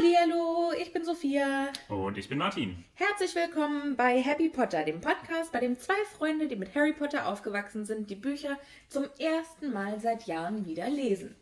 [0.00, 1.72] Hallo, ich bin Sophia.
[1.88, 2.84] Und ich bin Martin.
[2.94, 7.26] Herzlich willkommen bei Happy Potter, dem Podcast, bei dem zwei Freunde, die mit Harry Potter
[7.26, 11.34] aufgewachsen sind, die Bücher zum ersten Mal seit Jahren wieder lesen.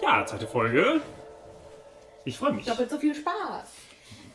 [0.00, 1.02] Ja, zweite Folge.
[2.24, 2.64] Ich freue mich.
[2.66, 3.68] Doppelt so viel Spaß.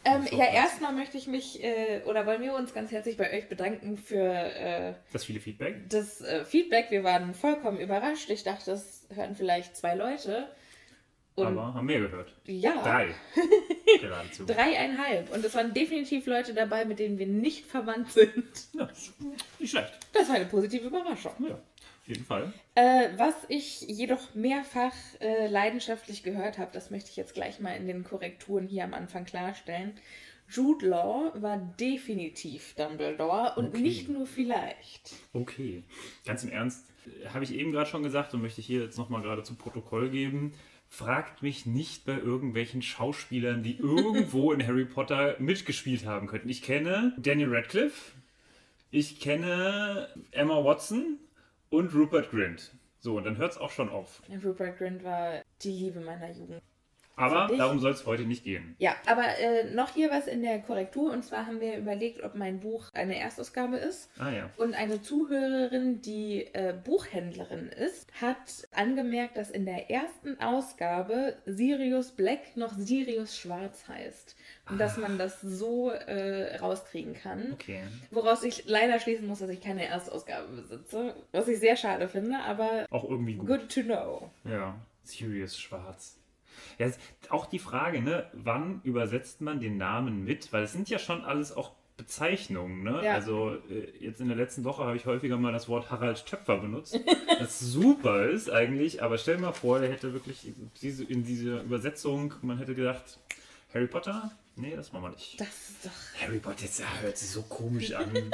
[0.06, 3.50] Ähm, ja, erstmal möchte ich mich, äh, oder wollen wir uns ganz herzlich bei euch
[3.50, 5.90] bedanken für äh, Das viele Feedback.
[5.90, 6.88] das äh, Feedback.
[6.92, 8.30] Wir waren vollkommen überrascht.
[8.30, 10.48] Ich dachte, das hören vielleicht zwei Leute.
[11.36, 12.34] Und Aber haben mehr gehört.
[12.46, 13.14] ja, Drei.
[14.02, 14.46] Geradezu.
[14.46, 15.32] dreieinhalb.
[15.36, 18.44] Und es waren definitiv Leute dabei, mit denen wir nicht verwandt sind.
[18.74, 18.88] Ja,
[19.60, 19.94] nicht schlecht.
[20.14, 21.34] Das war eine positive Überraschung.
[21.48, 21.60] Ja,
[22.08, 22.54] jeden Fall.
[22.76, 27.72] Äh, was ich jedoch mehrfach äh, leidenschaftlich gehört habe, das möchte ich jetzt gleich mal
[27.76, 29.94] in den Korrekturen hier am Anfang klarstellen.
[30.50, 33.82] Jude Law war definitiv Dumbledore und Okay.
[33.82, 35.12] nicht nur vielleicht.
[35.34, 35.84] Okay.
[36.26, 38.98] Ganz im Ernst, äh, habe ich eben gerade schon gesagt und möchte ich hier jetzt
[38.98, 40.54] nochmal gerade zu Protokoll geben.
[40.90, 46.48] Fragt mich nicht bei irgendwelchen Schauspielern, die irgendwo in Harry Potter mitgespielt haben könnten.
[46.48, 48.14] Ich kenne Daniel Radcliffe,
[48.90, 51.20] ich kenne Emma Watson
[51.70, 52.74] und Rupert Grint.
[53.00, 54.22] So, und dann hört es auch schon auf.
[54.44, 56.62] Rupert Grint war die Liebe meiner Jugend.
[57.18, 58.76] Aber darum soll es heute nicht gehen.
[58.78, 61.12] Ja, aber äh, noch hier was in der Korrektur.
[61.12, 64.10] Und zwar haben wir überlegt, ob mein Buch eine Erstausgabe ist.
[64.20, 64.50] Ah ja.
[64.58, 72.12] Und eine Zuhörerin, die äh, Buchhändlerin ist, hat angemerkt, dass in der ersten Ausgabe Sirius
[72.12, 74.36] Black noch Sirius Schwarz heißt.
[74.70, 77.54] Und dass man das so äh, rauskriegen kann.
[77.54, 77.82] Okay.
[78.12, 81.16] Woraus ich leider schließen muss, dass ich keine Erstausgabe besitze.
[81.32, 83.48] Was ich sehr schade finde, aber Auch irgendwie gut.
[83.48, 84.30] good to know.
[84.44, 86.20] Ja, Sirius Schwarz.
[86.78, 86.88] Ja,
[87.30, 90.52] auch die Frage, ne, wann übersetzt man den Namen mit?
[90.54, 93.02] Weil es sind ja schon alles auch Bezeichnungen, ne?
[93.04, 93.16] Ja.
[93.16, 96.58] Also äh, jetzt in der letzten Woche habe ich häufiger mal das Wort Harald Töpfer
[96.58, 97.00] benutzt,
[97.40, 101.64] das super ist eigentlich, aber stell dir mal vor, der hätte wirklich diese, in dieser
[101.64, 103.20] Übersetzung, man hätte gedacht,
[103.74, 104.32] Harry Potter?
[104.56, 105.42] Nee, das machen wir nicht.
[105.42, 108.12] Das ist doch Harry Potter, das hört sich so komisch an.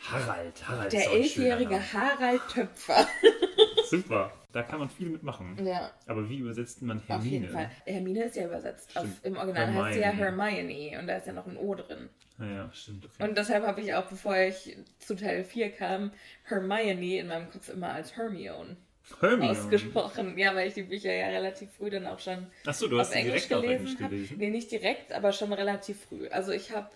[0.00, 1.80] Harald, Harald der elfjährige.
[1.92, 3.06] Harald Töpfer.
[3.90, 5.64] Super, da kann man viel mitmachen.
[5.66, 5.90] ja.
[6.06, 7.30] Aber wie übersetzt man Auf Hermine?
[7.30, 7.70] jeden Fall.
[7.84, 8.96] Hermine ist ja übersetzt.
[8.96, 9.06] Auf.
[9.22, 10.72] Im Original heißt sie ja Hermione.
[10.72, 12.08] Hermione und da ist ja noch ein O drin.
[12.38, 13.06] Naja, stimmt.
[13.06, 13.28] Okay.
[13.28, 16.12] Und deshalb habe ich auch, bevor ich zu Teil 4 kam,
[16.44, 18.76] Hermione in meinem Kopf immer als Hermione
[19.20, 19.50] Hermione.
[19.50, 20.38] ausgesprochen.
[20.38, 23.14] Ja, weil ich die Bücher ja relativ früh dann auch schon Achso, du hast auf
[23.16, 24.14] Englisch direkt auf gelesen Englisch habe.
[24.14, 24.36] gelesen.
[24.38, 26.28] Nee, nicht direkt, aber schon relativ früh.
[26.28, 26.90] Also ich habe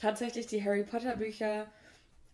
[0.00, 1.66] tatsächlich die Harry Potter Bücher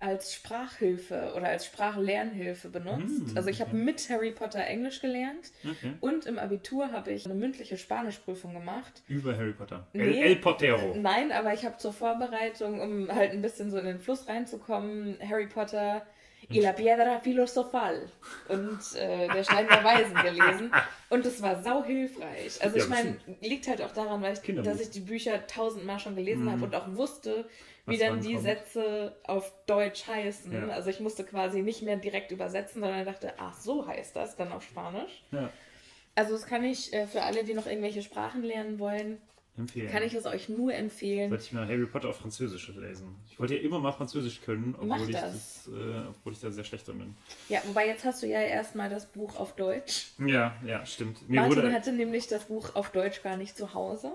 [0.07, 3.35] als Sprachhilfe oder als Sprachlernhilfe benutzt.
[3.35, 5.95] Mm, also ich habe mit Harry Potter Englisch gelernt Okay.
[6.01, 9.03] und im Abitur habe ich eine mündliche Spanischprüfung gemacht.
[9.09, 9.87] Über Harry Potter.
[9.93, 10.03] Nee.
[10.03, 10.95] El, El Potero.
[10.95, 15.19] Nein, aber ich habe zur Vorbereitung, um halt ein bisschen so in den Fluss reinzukommen,
[15.29, 16.07] Harry Potter
[16.49, 18.09] y la piedra filosofal
[18.49, 20.71] und äh, der Stein der Weisen gelesen.
[21.09, 22.61] Und es war sau hilfreich.
[22.61, 26.01] Also Ja, ich meine, liegt halt auch daran, weil ich, dass ich die Bücher tausendmal
[26.01, 27.49] schon gelesen habe und auch wusste,
[27.87, 28.45] wie dann die kommt.
[28.45, 30.53] Sätze auf Deutsch heißen.
[30.53, 30.69] Ja.
[30.69, 34.53] Also ich musste quasi nicht mehr direkt übersetzen, sondern dachte, ach so heißt das dann
[34.53, 35.23] auf Spanisch.
[35.33, 35.51] Ja.
[36.15, 39.19] Also das kann ich äh, für alle, die noch irgendwelche Sprachen lernen wollen,
[39.59, 39.91] Empfehlen.
[39.91, 41.31] Kann ich es euch nur empfehlen.
[41.31, 43.17] Sollte ich mal Harry Potter auf Französisch lesen.
[43.31, 46.65] Ich wollte ja immer mal Französisch können, obwohl, ich, das, äh, obwohl ich da sehr
[46.65, 47.17] schlecht drin bin.
[47.49, 50.09] Ja, wobei jetzt hast du ja erstmal das Buch auf Deutsch.
[50.19, 51.27] Ja, ja, stimmt.
[51.29, 54.13] Mir Martin wurde, hatte nämlich das Buch auf Deutsch gar nicht zu Hause.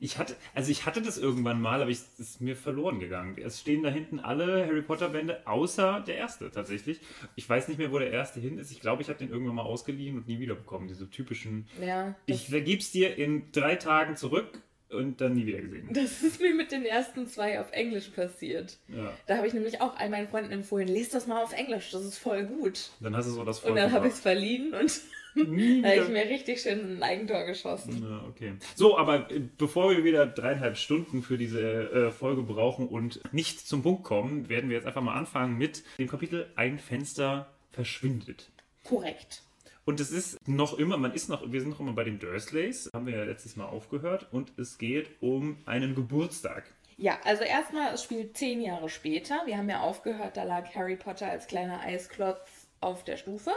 [0.00, 3.36] Ich hatte, also ich hatte das irgendwann mal, aber es ist mir verloren gegangen.
[3.42, 7.00] Es stehen da hinten alle Harry Potter Bände, außer der erste tatsächlich.
[7.34, 8.70] Ich weiß nicht mehr, wo der erste hin ist.
[8.70, 10.86] Ich glaube, ich habe den irgendwann mal ausgeliehen und nie wiederbekommen.
[10.86, 15.88] Diese typischen, Ja, ich vergib's dir in drei Tagen zurück und dann nie wieder gesehen.
[15.92, 18.78] das ist mir mit den ersten zwei auf Englisch passiert.
[18.88, 19.12] Ja.
[19.26, 22.04] Da habe ich nämlich auch all meinen Freunden empfohlen, lest das mal auf Englisch, das
[22.04, 22.90] ist voll gut.
[23.00, 25.00] Dann hast du so das Und dann habe ich es voll verliehen und
[25.44, 28.02] nie da habe ich mir richtig schön ein Eigentor geschossen.
[28.02, 28.54] Ja, okay.
[28.74, 33.66] So, aber äh, bevor wir wieder dreieinhalb Stunden für diese äh, Folge brauchen und nicht
[33.66, 38.50] zum Punkt kommen, werden wir jetzt einfach mal anfangen mit dem Kapitel Ein Fenster verschwindet.
[38.84, 39.42] Korrekt.
[39.84, 42.90] Und es ist noch immer, man ist noch, wir sind noch immer bei den Dursleys,
[42.92, 46.64] haben wir ja letztes Mal aufgehört, und es geht um einen Geburtstag.
[46.98, 49.40] Ja, also erstmal, es spielt zehn Jahre später.
[49.46, 53.52] Wir haben ja aufgehört, da lag Harry Potter als kleiner Eisklotz auf der Stufe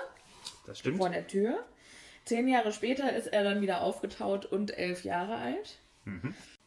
[0.66, 0.98] Das stimmt.
[0.98, 1.66] vor der Tür.
[2.26, 5.80] Zehn Jahre später ist er dann wieder aufgetaut und elf Jahre alt.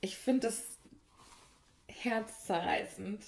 [0.01, 0.79] Ich finde das
[1.87, 3.21] herzzerreißend,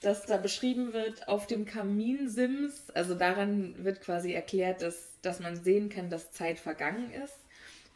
[0.00, 5.56] dass da beschrieben wird, auf dem Kaminsims, also daran wird quasi erklärt, dass, dass man
[5.56, 7.36] sehen kann, dass Zeit vergangen ist.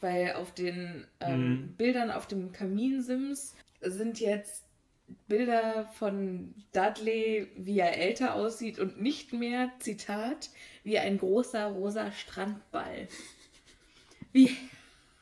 [0.01, 4.64] Weil auf den ähm, Bildern auf dem Kaminsims sind jetzt
[5.29, 10.51] Bilder von Dudley, wie er älter aussieht und nicht mehr, Zitat,
[10.83, 13.09] wie ein großer rosa Strandball.
[14.33, 14.57] Wie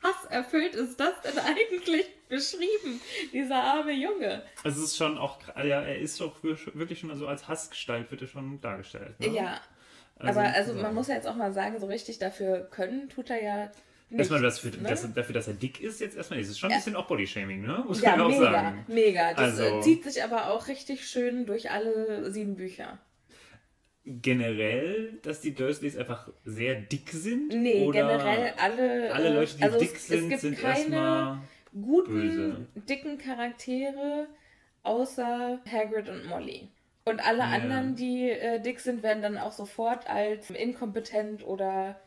[0.01, 2.99] hasserfüllt ist das denn eigentlich beschrieben,
[3.31, 4.43] dieser arme Junge?
[4.63, 8.21] Also es ist schon auch, ja, er ist doch wirklich schon, also als Hassgestalt wird
[8.21, 9.19] er schon dargestellt.
[9.19, 9.27] Ne?
[9.27, 9.61] Ja,
[10.17, 13.29] Also, aber also man muss ja jetzt auch mal sagen, so richtig dafür können tut
[13.29, 13.71] er ja
[14.09, 14.19] nicht.
[14.19, 14.77] Erstmal das für, ne?
[14.89, 17.61] das, dafür, dass er dick ist, jetzt erstmal ist es schon ein bisschen auch Bodyshaming,
[17.61, 17.83] ne?
[17.87, 18.85] Muss ja, man auch mega, sagen.
[18.87, 19.33] mega.
[19.33, 22.99] Das Also- äh, zieht sich aber auch richtig schön durch alle sieben Bücher.
[24.05, 27.53] Generell, dass die Dursleys einfach sehr dick sind?
[27.53, 29.13] Nee, generell alle.
[29.13, 31.37] alle äh, Leute, die also dick es, sind, es gibt sind keine erstmal
[31.71, 32.67] guten, böse.
[32.75, 34.27] dicken Charaktere
[34.83, 36.67] außer Hagrid und Molly.
[37.05, 37.45] Und alle Ja.
[37.45, 41.97] anderen, die äh, dick sind, werden dann auch sofort als inkompetent oder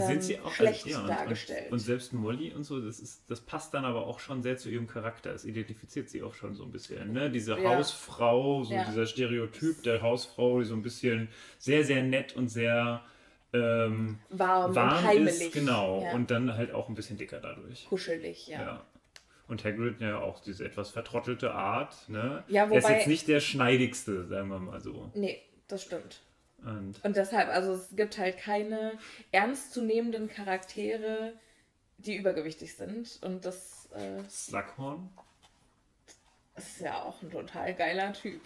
[0.00, 1.70] ähm, sind sie auch schlecht also, ja, und- dargestellt.
[1.72, 4.68] Und, selbst Molly und so, das, ist, das passt dann aber auch schon sehr zu
[4.70, 5.32] ihrem Charakter.
[5.34, 7.12] Es identifiziert sie auch schon so ein bisschen.
[7.12, 7.30] Ne?
[7.30, 7.76] Diese Ja.
[7.76, 8.84] Hausfrau, so Ja.
[8.84, 11.28] dieser Stereotyp der Hausfrau, die so ein bisschen
[11.58, 13.02] sehr, sehr nett und sehr
[13.54, 15.40] ähm, warm, warm und heimelig.
[15.40, 15.52] ist.
[15.52, 16.02] Genau.
[16.02, 16.12] Ja.
[16.14, 17.86] Und dann halt auch ein bisschen dicker dadurch.
[17.86, 18.60] kuschelig, ja.
[18.60, 18.86] Ja.
[19.46, 21.96] Und Hagrid ja auch diese etwas vertrottelte Art.
[22.10, 22.44] Ne?
[22.48, 25.10] Ja, er ist wobei- jetzt nicht der schneidigste, sagen wir mal so.
[25.14, 26.20] Nee, das stimmt.
[26.64, 28.98] Und Und deshalb, also es gibt halt keine
[29.32, 31.34] ernstzunehmenden Charaktere,
[31.98, 33.18] die übergewichtig sind.
[33.22, 35.08] Und das äh, Slughorn?
[36.56, 38.40] ist ja auch ein total geiler Typ.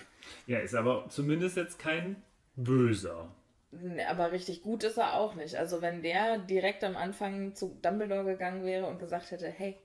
[0.46, 2.22] Ja, ist aber zumindest jetzt kein
[2.56, 3.30] Böser.
[3.70, 5.56] Nee, Aber richtig gut ist er auch nicht.
[5.56, 9.78] Also wenn der direkt am Anfang zu Dumbledore gegangen wäre und gesagt hätte, hey,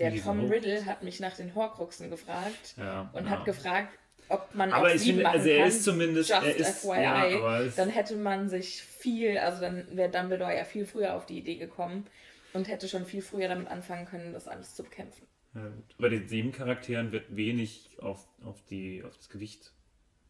[0.00, 0.40] der Tom.
[0.50, 3.30] Riddle hat mich nach den Horcruxen gefragt Ja, und ja.
[3.30, 3.96] hat gefragt,
[4.32, 5.68] ob man Aber auch ich finde, also er kann.
[5.68, 10.10] ist zumindest- just er ist- FYI, ja, dann hätte man sich viel, also dann wäre
[10.10, 12.06] Dumbledore ja viel früher auf die Idee gekommen
[12.52, 15.26] und hätte schon viel früher damit anfangen können, das alles zu bekämpfen.
[15.54, 15.70] Ja.
[15.98, 19.72] Bei den sieben Charakteren wird wenig auf, auf, die, auf das Gewicht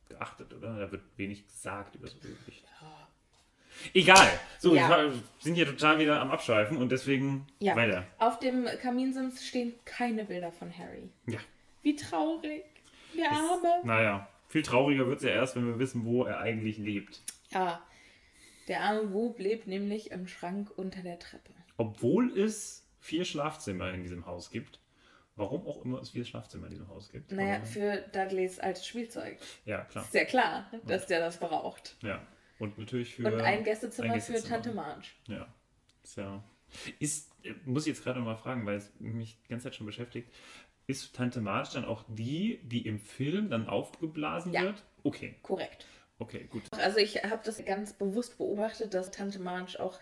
[0.09, 0.79] geachtet, oder?
[0.79, 2.65] Da wird wenig gesagt über das Gewicht.
[3.95, 4.29] Egal.
[4.59, 4.89] So, Ja.
[4.89, 7.75] wir sind hier total wieder am Abschweifen und deswegen Ja.
[7.75, 8.05] weiter.
[8.19, 11.09] Auf dem Kaminsims stehen keine Bilder von Harry.
[11.27, 11.39] Ja.
[11.83, 12.65] Wie traurig.
[13.17, 13.81] Der Arme.
[13.85, 17.23] Naja, viel trauriger wird es ja erst, wenn wir wissen, wo er eigentlich lebt.
[17.51, 17.83] Ja,
[18.69, 21.53] der arme Bub lebt nämlich im Schrank unter der Treppe.
[21.77, 24.79] Obwohl es vier Schlafzimmer in diesem Haus gibt.
[25.35, 27.33] Warum auch immer es vier Schlafzimmer in diesem Haus gibt.
[27.33, 29.39] Naja, Aber- für Dudleys altes Spielzeug.
[29.65, 30.05] ja, klar.
[30.05, 31.97] Ist ja klar, dass der das braucht.
[32.03, 32.21] Ja.
[32.59, 33.27] Und natürlich für.
[33.27, 34.63] Und ein Gästezimmer, ein für Gästezimmer.
[34.63, 35.07] Tante Marge.
[35.27, 35.49] Ja.
[36.05, 36.45] Ist ja.
[37.01, 39.87] Ist, äh, muss ich jetzt gerade mal fragen, weil es mich die ganze Zeit schon
[39.87, 40.33] beschäftigt.
[40.87, 44.63] Ist Tante Marge dann auch die, die im Film dann aufgeblasen Ja.
[44.63, 44.83] wird?
[45.05, 45.87] Okay, Korrekt.
[46.19, 46.63] okay, gut.
[46.73, 49.99] Also ich habe das ganz bewusst beobachtet, dass Tante Marge auch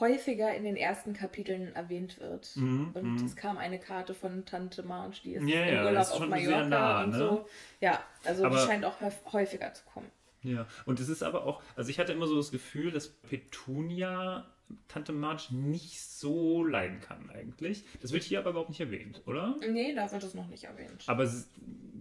[0.00, 2.50] häufiger in den ersten Kapiteln erwähnt wird.
[2.56, 6.10] Mhm, und es kam eine Karte von Tante Marge, die ist Ja, im Urlaub ist
[6.10, 7.18] auf Mallorca sehr nah, und ne?
[7.18, 7.48] so.
[7.80, 10.10] Ja, also Aber- die scheint auch häuf- häufiger zu kommen.
[10.42, 14.46] Ja, und es ist aber auch, also ich hatte immer so das Gefühl, dass Petunia
[14.88, 17.84] Tante Marge nicht so leiden kann eigentlich.
[18.00, 19.56] Das wird hier aber überhaupt nicht erwähnt, oder?
[19.68, 21.04] Nee, da wird es noch nicht erwähnt.
[21.06, 21.48] Aber es,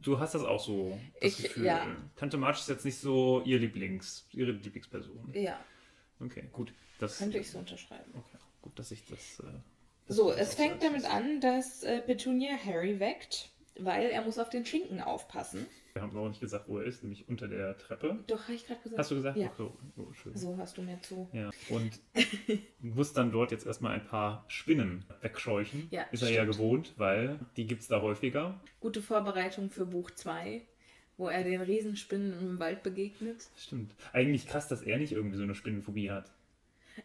[0.01, 1.65] du hast das auch so, das Ich- Gefühl.
[1.65, 1.87] ja.
[2.15, 5.31] Tante Marge ist jetzt nicht so ihr Lieblings, ihre Lieblingsperson.
[5.33, 5.59] Ja,
[6.19, 6.73] Okay, gut.
[6.99, 8.11] Das, könnte ich so unterschreiben.
[8.13, 9.43] Okay, gut, dass ich das äh,
[10.07, 13.49] So, es fängt damit an, dass äh, Petunia Harry weckt,
[13.79, 15.65] weil er muss auf den Schinken aufpassen.
[15.93, 18.17] Wir haben auch nicht gesagt, wo er ist, nämlich unter der Treppe.
[18.27, 18.99] Doch, habe ich gerade gesagt.
[18.99, 19.37] Hast du gesagt?
[19.37, 19.51] Ja.
[19.59, 20.35] Oh, oh, schön.
[20.35, 21.29] So hast du mir zu.
[21.33, 21.99] Ja, und
[22.79, 25.87] muss dann dort jetzt erstmal ein paar Spinnen wegscheuchen.
[25.91, 28.59] Ja, ist er ja gewohnt, weil die gibt es da häufiger.
[28.79, 30.61] Gute Vorbereitung für Buch 2,
[31.17, 33.47] wo er den Riesenspinnen im Wald begegnet.
[33.55, 33.93] Stimmt.
[34.13, 36.31] Eigentlich krass, dass er nicht irgendwie so eine Spinnenphobie hat.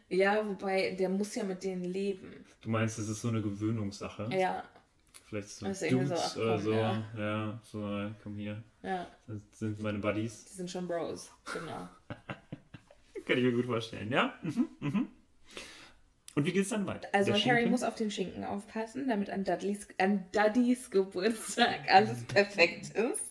[0.09, 2.45] Ja, wobei, der muss ja mit denen leben.
[2.61, 4.29] Du meinst, das ist so eine Gewöhnungssache?
[4.33, 4.65] Ja,
[5.29, 6.73] Vielleicht so Das ist irgendwie so, Dudes ach, oder so.
[6.73, 7.03] ja.
[7.17, 7.61] Ja.
[7.65, 8.63] so, komm hier.
[8.83, 10.45] ja, Das sind meine Buddies.
[10.47, 11.31] die sind schon Bros.
[11.53, 11.89] Genau.
[13.27, 14.35] Kann ich mir gut vorstellen, ja?
[14.43, 15.09] Mhm, mhm.
[16.35, 17.09] Und wie geht's dann weiter?
[17.13, 17.71] Also Der Harry Schinken?
[17.73, 23.23] muss auf den Schinken aufpassen, damit an Dudleys, an Duddys Geburtstag alles perfekt ist.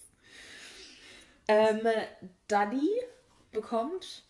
[1.48, 1.80] Ähm,
[2.48, 2.89] Duddy
[3.51, 4.25] bekommt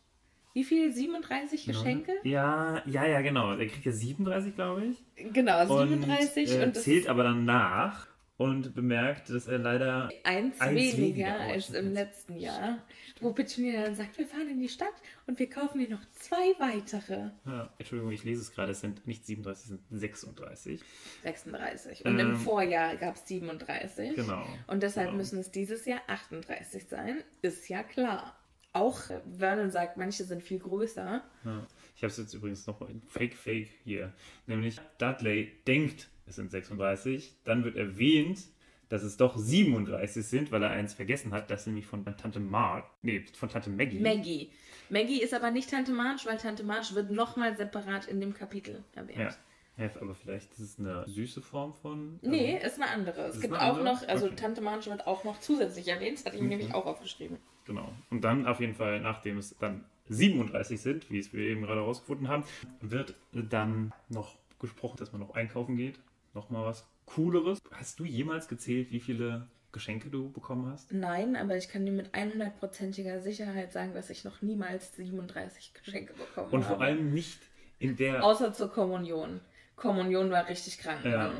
[0.53, 0.91] wie viel?
[0.91, 2.11] 37 Geschenke?
[2.23, 3.51] Ja, ja, ja, genau.
[3.51, 5.33] Er kriegt ja 37, glaube ich.
[5.33, 10.09] Genau, Und 37 und, äh, das zählt aber dann nach und bemerkt, dass er leider
[10.23, 12.77] eins, eins weniger, weniger als im letzten Jahr.
[13.19, 14.93] Wo Petunia dann sagt, wir fahren in die Stadt
[15.25, 17.31] und wir kaufen dir noch zwei weitere.
[17.45, 20.81] Ja, Entschuldigung, ich lese es gerade, es sind nicht 37, es sind 36.
[21.23, 22.05] 36.
[22.05, 24.15] Und im Ähm, Vorjahr gab es 37.
[24.15, 24.45] Genau.
[24.67, 25.17] Und deshalb genau.
[25.17, 27.23] müssen es dieses Jahr 38 sein.
[27.41, 28.37] Ist ja klar.
[28.73, 28.99] Auch
[29.37, 31.23] Vernon sagt, manche sind viel größer.
[31.45, 31.67] Ja.
[31.95, 34.13] Ich habe es jetzt übrigens noch in Fake Fake hier.
[34.45, 37.33] Nämlich Dudley denkt, es sind 36.
[37.43, 38.39] Dann wird erwähnt,
[38.89, 41.49] dass es doch 37 sind, weil er eins vergessen hat.
[41.49, 42.85] Das nämlich von Tante Mark.
[43.01, 43.99] Nee, von Tante Maggie.
[43.99, 44.51] Maggie.
[44.89, 48.83] Maggie ist aber nicht Tante March, weil Tante March wird nochmal separat in dem Kapitel
[48.93, 49.17] erwähnt.
[49.77, 49.83] Ja.
[49.85, 52.19] ja, aber vielleicht ist es eine süße Form von.
[52.21, 53.21] Nee, ist eine andere.
[53.27, 53.83] Es gibt auch andere?
[53.83, 54.35] noch, also Okay.
[54.35, 56.19] Tante March wird auch noch zusätzlich erwähnt.
[56.19, 56.57] Das hatte ich mir Mhm.
[56.57, 57.37] nämlich auch aufgeschrieben.
[57.67, 57.93] Genau.
[58.09, 61.81] Und dann auf jeden Fall, nachdem es dann 37 sind, wie es wir eben gerade
[61.81, 62.43] herausgefunden haben,
[62.81, 65.99] wird dann noch gesprochen, dass man noch einkaufen geht.
[66.33, 67.59] Nochmal was Cooleres.
[67.71, 70.91] Hast du jemals gezählt, wie viele Geschenke du bekommen hast?
[70.93, 76.13] Nein, aber ich kann dir mit 100%iger Sicherheit sagen, dass ich noch niemals 37 Geschenke
[76.13, 76.75] bekommen Und habe.
[76.75, 77.39] vor allem nicht
[77.79, 78.23] in der.
[78.23, 79.41] Außer zur Kommunion.
[79.75, 81.03] Kommunion war richtig krank.
[81.05, 81.31] Ja.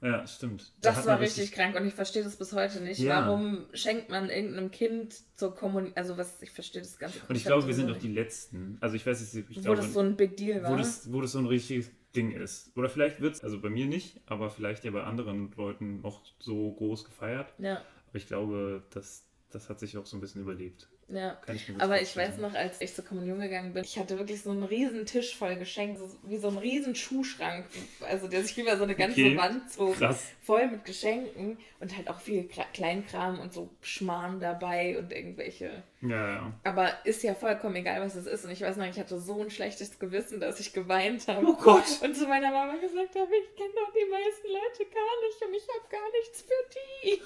[0.00, 0.72] Ja, stimmt.
[0.80, 3.00] Da Das war man richtig krank und ich verstehe das bis heute nicht.
[3.00, 3.26] Ja.
[3.26, 5.92] Warum schenkt man irgendeinem Kind zur Kommunion?
[5.96, 8.78] Also was, ich verstehe das ganze Und ich glaube, wir sind doch die Letzten.
[8.80, 9.56] Also ich weiß nicht, ich.
[9.56, 10.72] Wo glaube, das so ein Big Deal war.
[10.72, 12.70] wo, das, wo das so ein richtiges Ding ist.
[12.76, 16.22] Oder vielleicht wird es, also bei mir nicht, aber vielleicht ja bei anderen Leuten noch
[16.38, 17.52] so groß gefeiert.
[17.58, 20.88] ja, Aber ich glaube, das, das hat sich auch so ein bisschen überlebt.
[21.08, 21.34] Ja.
[21.46, 22.32] Kann ich mir Aber ich vorstellen.
[22.32, 25.36] weiß noch, als ich zur Kommunion gegangen bin, ich hatte wirklich so einen riesen Tisch
[25.36, 27.64] voll Geschenke, so, wie so einen riesen Schuhschrank,
[28.08, 30.26] also der sich über so eine ganze Okay, Wand zog, krass.
[30.42, 35.82] voll mit Geschenken und halt auch viel Kra- Kleinkram und so Schmarrn dabei und irgendwelche.
[36.02, 36.52] Ja, ja.
[36.64, 38.44] Aber ist ja vollkommen egal, was es ist.
[38.44, 41.44] Und ich weiß noch, ich hatte so ein schlechtes Gewissen, dass ich geweint habe.
[41.46, 41.84] Oh Gott.
[42.02, 45.54] Und zu meiner Mama gesagt habe, ich kenne doch die meisten Leute gar nicht und
[45.54, 47.20] ich habe gar nichts für die.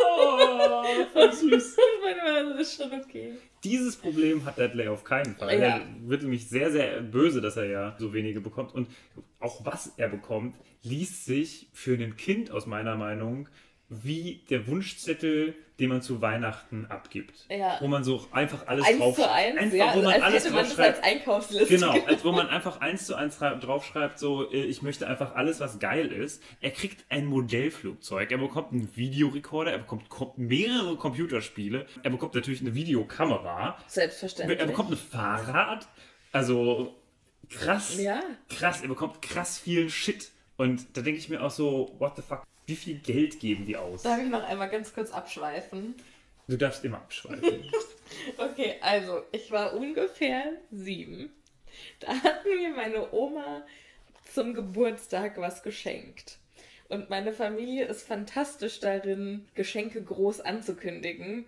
[0.00, 1.76] Oh, voll süß.
[1.76, 3.32] Und meine so, ist schon okay.
[3.62, 5.58] Dieses Problem hat Dudley auf keinen Fall.
[5.58, 5.78] Ja.
[5.78, 8.74] Er wird nämlich sehr, sehr böse, dass er ja so wenige bekommt.
[8.74, 8.88] Und
[9.40, 13.48] auch was er bekommt, liest sich für ein Kind aus meiner Meinung
[13.88, 17.46] wie der Wunschzettel, den man zu Weihnachten abgibt.
[17.48, 17.78] Ja.
[17.80, 20.44] Wo man so einfach alles Eins drauf zu eins, einfach, ja, wo man als alles
[20.44, 21.04] hätte man das als draufschreibt.
[21.04, 21.74] Einkaufsliste.
[21.74, 25.34] Genau, als wo man einfach eins zu eins ra- draufschreibt, so, äh, ich möchte einfach
[25.34, 26.42] alles, was geil ist.
[26.60, 32.34] Er kriegt ein Modellflugzeug, er bekommt einen Videorekorder, er bekommt kom mehrere Computerspiele, er bekommt
[32.36, 34.60] natürlich eine Videokamera, Selbstverständlich.
[34.60, 35.88] er bekommt ein Fahrrad,
[36.30, 36.94] also
[37.50, 38.20] krass, Ja.
[38.48, 40.30] krass, er bekommt krass viel Shit.
[40.56, 43.76] Und da denke ich mir auch so, what the fuck, wie viel Geld geben die
[43.76, 44.02] aus?
[44.02, 45.94] Darf ich noch einmal ganz kurz abschweifen?
[46.48, 47.64] Du darfst immer abschweifen.
[48.36, 51.32] Okay, also ich war ungefähr sieben.
[52.00, 53.66] Da hat mir meine Oma
[54.32, 56.38] zum Geburtstag was geschenkt.
[56.88, 61.46] Und meine Familie ist fantastisch darin, Geschenke groß anzukündigen,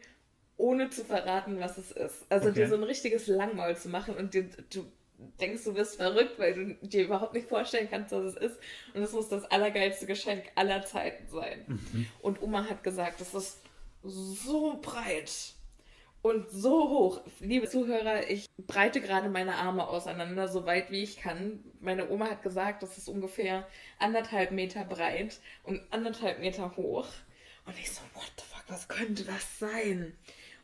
[0.57, 2.25] ohne zu verraten, was es ist.
[2.31, 2.63] Also Okay.
[2.63, 4.91] dir so ein richtiges Langmaul zu machen und dir, du
[5.41, 8.59] denkst, du wirst verrückt, weil du dir überhaupt nicht vorstellen kannst, was es ist.
[8.95, 11.65] Und es muss das allergeilste Geschenk aller Zeiten sein.
[12.23, 13.61] Und Oma hat gesagt, es ist
[14.03, 15.55] so breit
[16.23, 17.21] und so hoch.
[17.41, 21.63] Liebe Zuhörer, ich breite gerade meine Arme auseinander, so weit wie ich kann.
[21.81, 23.67] Meine Oma hat gesagt, das ist ungefähr
[23.99, 27.07] anderthalb Meter breit und anderthalb Meter hoch.
[27.65, 30.17] Und ich so, what the fuck, was könnte das sein?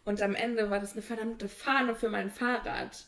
[0.05, 3.07] Und am Ende war das eine verdammte Fahne für mein Fahrrad.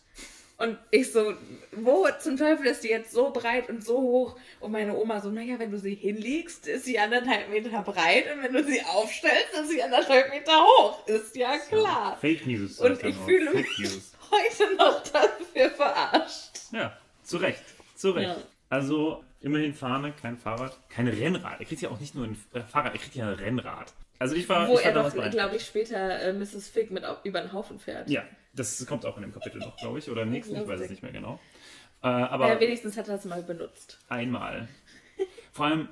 [0.56, 1.34] Und ich so,
[1.72, 4.36] wo zum Teufel ist die jetzt so breit und so hoch?
[4.60, 8.42] Und meine Oma so, naja, wenn du sie hinlegst, ist sie anderthalb Meter breit und
[8.42, 11.06] wenn du sie aufstellst, ist sie anderthalb Meter hoch.
[11.08, 12.16] Ist ja klar.
[12.20, 12.78] Fake News.
[12.78, 13.24] Und er ich noch.
[13.24, 14.12] fühle Fake mich News.
[14.30, 16.50] heute noch dafür verarscht.
[16.72, 17.62] Ja, zu Recht.
[17.96, 18.28] Zu Recht.
[18.28, 18.36] Ja.
[18.70, 21.58] Also immerhin Fahne, kein Fahrrad, kein Rennrad.
[21.60, 23.92] Er kriegt ja auch nicht nur ein äh, Fahrrad, er kriegt ja ein Rennrad.
[24.20, 26.68] Also ich war, Wo ich er war doch, damals bei- glaube ich, später äh, Mrs.
[26.68, 28.08] Fig mit auf, über den Haufen fährt.
[28.08, 28.22] Ja,
[28.54, 30.90] das kommt auch in dem Kapitel noch, glaube ich, oder im nächsten, ich weiß es
[30.90, 31.38] nicht mehr genau.
[32.02, 33.98] Äh, aber Ja, wenigstens hat er es mal benutzt.
[34.08, 34.68] einmal.
[35.52, 35.88] Vor allem,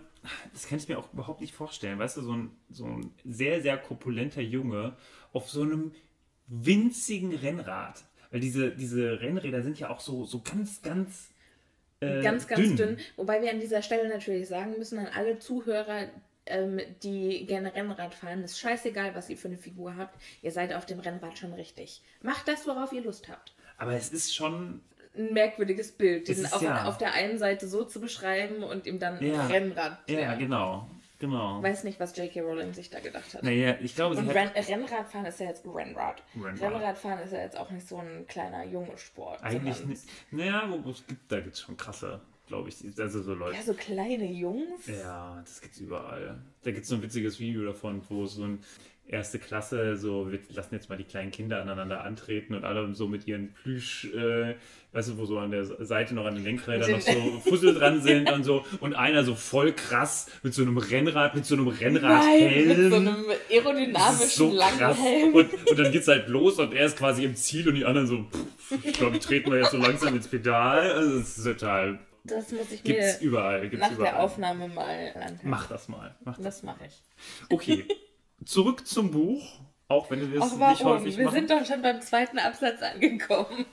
[0.52, 1.98] das kann ich mir auch überhaupt nicht vorstellen.
[1.98, 4.96] Weißt du, so ein, so ein sehr, sehr korpulenter Junge
[5.32, 5.92] auf so einem
[6.46, 8.04] winzigen Rennrad.
[8.30, 11.30] Weil diese, diese Rennräder sind ja auch so, so ganz, ganz.
[12.00, 12.98] Äh, ganz, ganz dünn.
[13.16, 16.08] Wobei wir an dieser Stelle natürlich sagen müssen an alle Zuhörer,
[16.46, 20.16] ähm, die gerne Rennrad fahren, ist scheißegal, was ihr für eine Figur habt.
[20.42, 22.02] Ihr seid auf dem Rennrad schon richtig.
[22.22, 23.54] Macht das, worauf ihr Lust habt.
[23.78, 24.80] Aber es ist schon.
[25.14, 28.86] Ein merkwürdiges Bild, diesen ist auf, ja- auf der einen Seite so zu beschreiben und
[28.86, 29.46] ihm dann Ja.
[29.46, 29.98] Rennrad.
[30.08, 30.88] Ja, genau.
[31.18, 31.62] Genau.
[31.62, 32.40] Weiß nicht, was J.K.
[32.40, 33.42] Rowling sich da gedacht hat.
[33.44, 34.34] Naja, ich glaube, sie Und hat.
[34.34, 34.48] Renn
[34.80, 36.22] Rennradfahren ist ja jetzt Rennrad.
[36.34, 36.60] Rennrad.
[36.62, 39.40] Rennradfahren ist ja jetzt auch nicht so ein kleiner junge Sport.
[39.44, 40.02] Eigentlich nicht.
[40.32, 42.20] Naja, wo- es gibt, da gibt es schon krasse,
[42.52, 42.76] glaube ich.
[43.00, 43.56] Also so Leute.
[43.56, 44.86] Ja, so kleine Jungs.
[44.86, 46.38] Ja, das gibt's überall.
[46.62, 48.58] Da gibt es so ein witziges Video davon, wo so ein
[49.06, 53.08] erste Klasse, so, wir lassen jetzt mal die kleinen Kinder aneinander antreten und alle so
[53.08, 54.54] mit ihren Plüsch, äh,
[54.92, 58.02] weißt du, wo so an der Seite noch an den Lenkrädern noch so Fussel dran
[58.02, 58.64] sind und so.
[58.80, 62.68] Und einer so voll krass mit so einem Rennrad, mit so einem Nein, Rennradhelm.
[62.68, 64.94] mit so einem aerodynamischen so langen.
[64.94, 65.34] Helm.
[65.34, 68.06] Und, und dann geht's halt los und er ist quasi im Ziel und die anderen
[68.06, 70.90] so, pff, ich glaube, treten wir jetzt so langsam ins Pedal.
[70.90, 74.12] Also, es ist total, Das muss ich gibt's mir überall, gibt's nach überall.
[74.12, 75.40] der Aufnahme mal anhören.
[75.42, 76.14] Mach das mal.
[76.24, 76.44] Mach das.
[76.44, 77.02] Das mache ich.
[77.50, 77.86] Okay,
[78.44, 79.60] zurück zum Buch.
[79.88, 80.86] Auch wenn wir es nicht warum?
[80.86, 81.34] häufig Wir machen.
[81.34, 83.66] sind doch schon beim zweiten Absatz angekommen.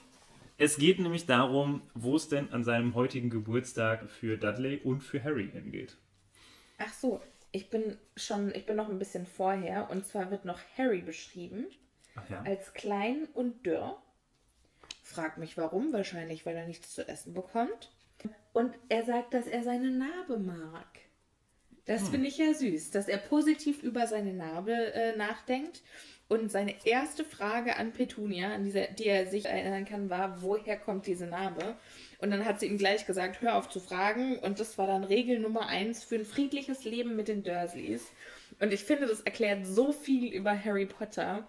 [0.57, 5.23] Es geht nämlich darum, wo es denn an seinem heutigen Geburtstag für Dudley und für
[5.23, 5.95] Harry hingeht.
[6.77, 7.21] Ach so,
[7.53, 9.89] ich bin schon, ich bin noch ein bisschen vorher.
[9.89, 11.67] Und zwar wird noch Harry beschrieben
[12.29, 12.41] ja.
[12.41, 13.97] als klein und dürr.
[15.03, 17.91] Frag mich warum, wahrscheinlich weil er nichts zu essen bekommt.
[18.53, 20.87] Und er sagt, dass er seine Narbe mag.
[21.85, 25.81] Das finde ich ja süß, dass er positiv über seine Narbe äh, nachdenkt.
[26.27, 30.77] Und seine erste Frage an Petunia, an dieser, die er sich erinnern kann, war, woher
[30.77, 31.75] kommt diese Narbe?
[32.19, 34.37] Und dann hat sie ihm gleich gesagt, hör auf zu fragen.
[34.37, 38.11] Und das war dann Regel Nummer eins für ein friedliches Leben mit den Dursleys.
[38.59, 41.47] Und ich finde, das erklärt so viel über Harry Potter,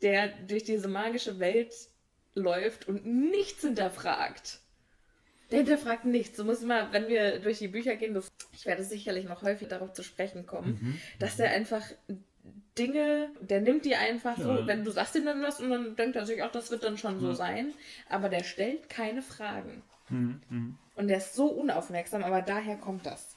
[0.00, 1.74] der durch diese magische Welt
[2.34, 4.61] läuft und nichts hinterfragt.
[5.52, 6.36] Der hinterfragt nichts.
[6.36, 9.68] So muss immer, wenn wir durch die Bücher gehen, das, ich werde sicherlich noch häufig
[9.68, 11.82] darauf zu sprechen kommen, dass der einfach
[12.78, 14.66] Dinge, der nimmt die einfach so, Ja.
[14.66, 16.96] wenn du sagst ihm dann was und dann denkt er sich, auch das wird dann
[16.96, 17.34] schon so Ja.
[17.34, 17.74] sein,
[18.08, 19.82] aber der stellt keine Fragen.
[20.08, 20.78] Mhm, mhm.
[20.96, 23.36] Und der ist so unaufmerksam, aber daher kommt das.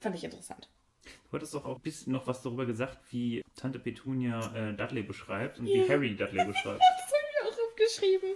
[0.00, 0.68] Fand ich interessant.
[1.30, 5.02] Du hattest doch auch ein bisschen noch was darüber gesagt, wie Tante Petunia äh, Dudley
[5.02, 5.74] beschreibt und Ja.
[5.84, 6.80] wie Harry Dudley beschreibt.
[6.98, 8.30] Das habe ich auch aufgeschrieben.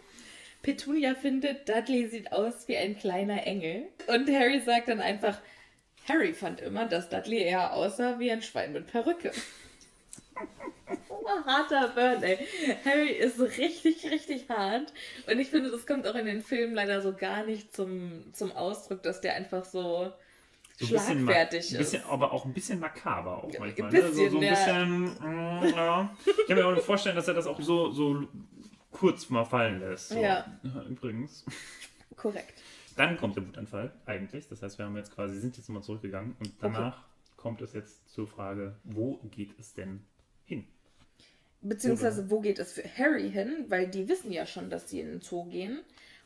[0.62, 3.84] Petunia findet, Dudley sieht aus wie ein kleiner Engel.
[4.08, 5.38] Und Harry sagt dann einfach,
[6.08, 9.32] Harry fand immer, dass Dudley eher aussah wie ein Schwein mit Perücke.
[11.08, 12.38] Oh, harter Burn, ey.
[12.84, 14.92] Harry ist richtig, richtig hart.
[15.30, 18.52] Und ich finde, das kommt auch in den Filmen leider so gar nicht zum, zum
[18.52, 20.12] Ausdruck, dass der einfach so,
[20.78, 22.08] So bisschen, schlagfertig ein bisschen, ist.
[22.08, 23.88] aber auch ein bisschen makaber auch manchmal.
[23.88, 24.12] ein ne?
[24.12, 26.16] so, so ein bisschen, bisschen, mm, ja.
[26.26, 28.26] Ich kann mir auch vorstellen, dass er das auch so, so
[28.90, 30.10] kurz mal fallen lässt.
[30.10, 30.20] So.
[30.20, 30.60] Ja.
[30.88, 31.44] Übrigens.
[32.16, 32.62] Korrekt.
[32.96, 34.48] Dann kommt der Wutanfall eigentlich.
[34.48, 38.10] Das heißt, wir haben jetzt quasi, sind jetzt mal zurückgegangen und danach kommt es jetzt
[38.10, 40.04] zur Frage, wo geht es denn
[40.44, 40.66] hin?
[41.62, 43.66] Beziehungsweise, wo geht es für Harry hin?
[43.68, 45.80] Weil die wissen ja schon, dass sie in den Zoo gehen.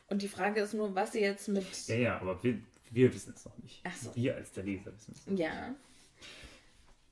[0.07, 1.65] Und die Frage ist nur, was sie jetzt mit.
[1.87, 2.59] Ja, ja, aber wir,
[2.91, 3.81] wir wissen es noch nicht.
[3.83, 4.15] Ach so.
[4.15, 5.39] Wir als der Leser wissen es nicht.
[5.39, 5.73] Ja.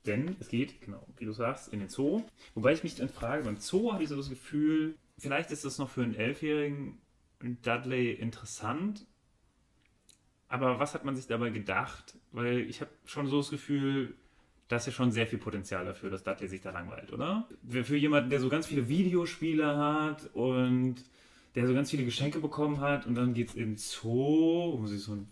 [0.05, 2.23] Denn es geht, genau, wie du sagst, in den Zoo.
[2.55, 5.77] Wobei ich mich dann frage, beim Zoo habe ich so das Gefühl, vielleicht ist das
[5.77, 7.01] noch für einen Elfjährigen
[7.41, 9.05] Dudley interessant.
[10.47, 12.15] Aber was hat man sich dabei gedacht?
[12.31, 14.15] Weil ich habe schon so das Gefühl,
[14.67, 17.47] da ist ja schon sehr viel Potenzial dafür, dass Dudley sich da langweilt, oder?
[17.67, 20.95] Für jemanden, der so ganz viele Videospiele hat und
[21.55, 25.01] der so ganz viele Geschenke bekommen hat und dann geht's in den Zoo, wo sich
[25.01, 25.27] so ein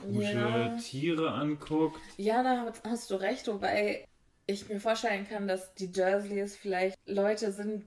[0.00, 0.76] komische Ja.
[0.76, 2.00] Tiere anguckt.
[2.16, 4.06] Ja, da hast du recht, wobei
[4.46, 7.84] ich mir vorstellen kann, dass die Dursleys vielleicht Leute sind,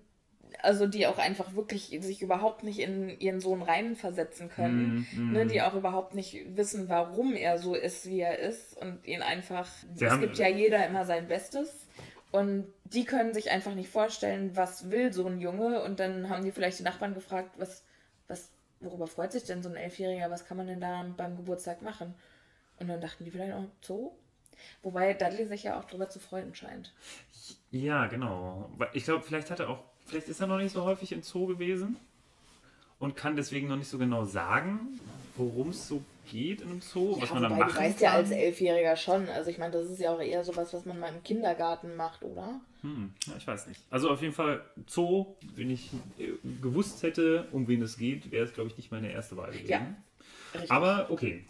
[0.61, 5.07] also die auch einfach wirklich sich überhaupt nicht in ihren Sohn reinversetzen können.
[5.13, 5.31] Mm, mm.
[5.33, 9.21] Ne, die auch überhaupt nicht wissen, warum er so ist, wie er ist und ihn
[9.21, 9.67] einfach.
[9.93, 11.87] Sie es gibt ja jeder immer sein Bestes.
[12.31, 15.81] Und die können sich einfach nicht vorstellen, was will so ein Junge.
[15.83, 17.83] Und dann haben die vielleicht die Nachbarn gefragt, was,
[18.27, 21.81] was, worüber freut sich denn so ein Elfjähriger, was kann man denn da beim Geburtstag
[21.81, 22.13] machen?
[22.79, 24.11] Und dann dachten die vielleicht, oh, Zoo?
[24.83, 26.93] Wobei Dudley sich ja auch drüber zu freuen scheint.
[27.71, 28.69] Ja, genau.
[28.93, 31.47] Ich glaube, vielleicht hat er auch, vielleicht ist er noch nicht so häufig im Zoo
[31.47, 31.97] gewesen
[32.99, 34.99] und kann deswegen noch nicht so genau sagen,
[35.35, 38.11] worum es so geht in einem Zoo, Ja, was man da machen du weißt ja
[38.11, 39.27] als Elfjähriger schon.
[39.29, 42.23] Also ich meine, das ist ja auch eher sowas, was man mal im Kindergarten macht,
[42.23, 42.59] oder?
[42.81, 43.81] Hm, ja, ich weiß nicht.
[43.89, 48.45] Also auf jeden Fall Zoo, wenn ich äh, gewusst hätte, um wen es geht, wäre
[48.45, 49.69] es, glaube ich, nicht meine erste Wahl gewesen.
[49.69, 49.95] Ja.
[50.53, 50.71] Richtig.
[50.71, 51.45] Aber okay,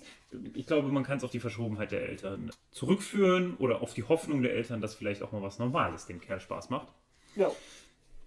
[0.54, 4.41] ich glaube, man kann es auf die Verschobenheit der Eltern zurückführen oder auf die Hoffnung
[4.41, 6.88] der Eltern, dass vielleicht auch mal was Normales dem Kerl Spaß macht.
[7.36, 7.52] Ja.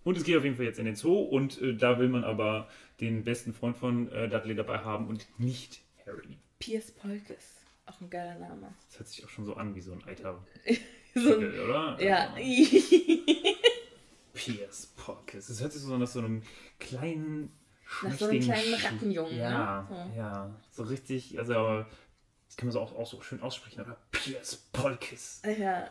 [0.04, 2.24] Und es geht auf jeden Fall jetzt in den Zoo und äh, da will man
[2.24, 2.68] aber
[3.00, 6.38] den besten Freund von äh, Dudley dabei haben und nicht Harry.
[6.58, 7.60] Piers Polkes.
[7.86, 8.74] Auch ein geiler Name.
[8.88, 10.44] Das hört sich auch schon so an wie so ein alter
[11.14, 11.98] So ein, oder?
[12.00, 12.34] ja.
[14.34, 15.48] Piers Pockets.
[15.48, 16.42] Das hört sich so nach so einem
[16.80, 17.52] kleinen
[18.02, 20.12] Nach so einem kleinen Rattenjungen, Ja, ne?
[20.16, 20.60] Ja.
[20.70, 21.88] So richtig, also aber
[22.46, 25.42] das kann man so auch, auch so schön aussprechen, aber Piers Polkes.
[25.58, 25.90] ja.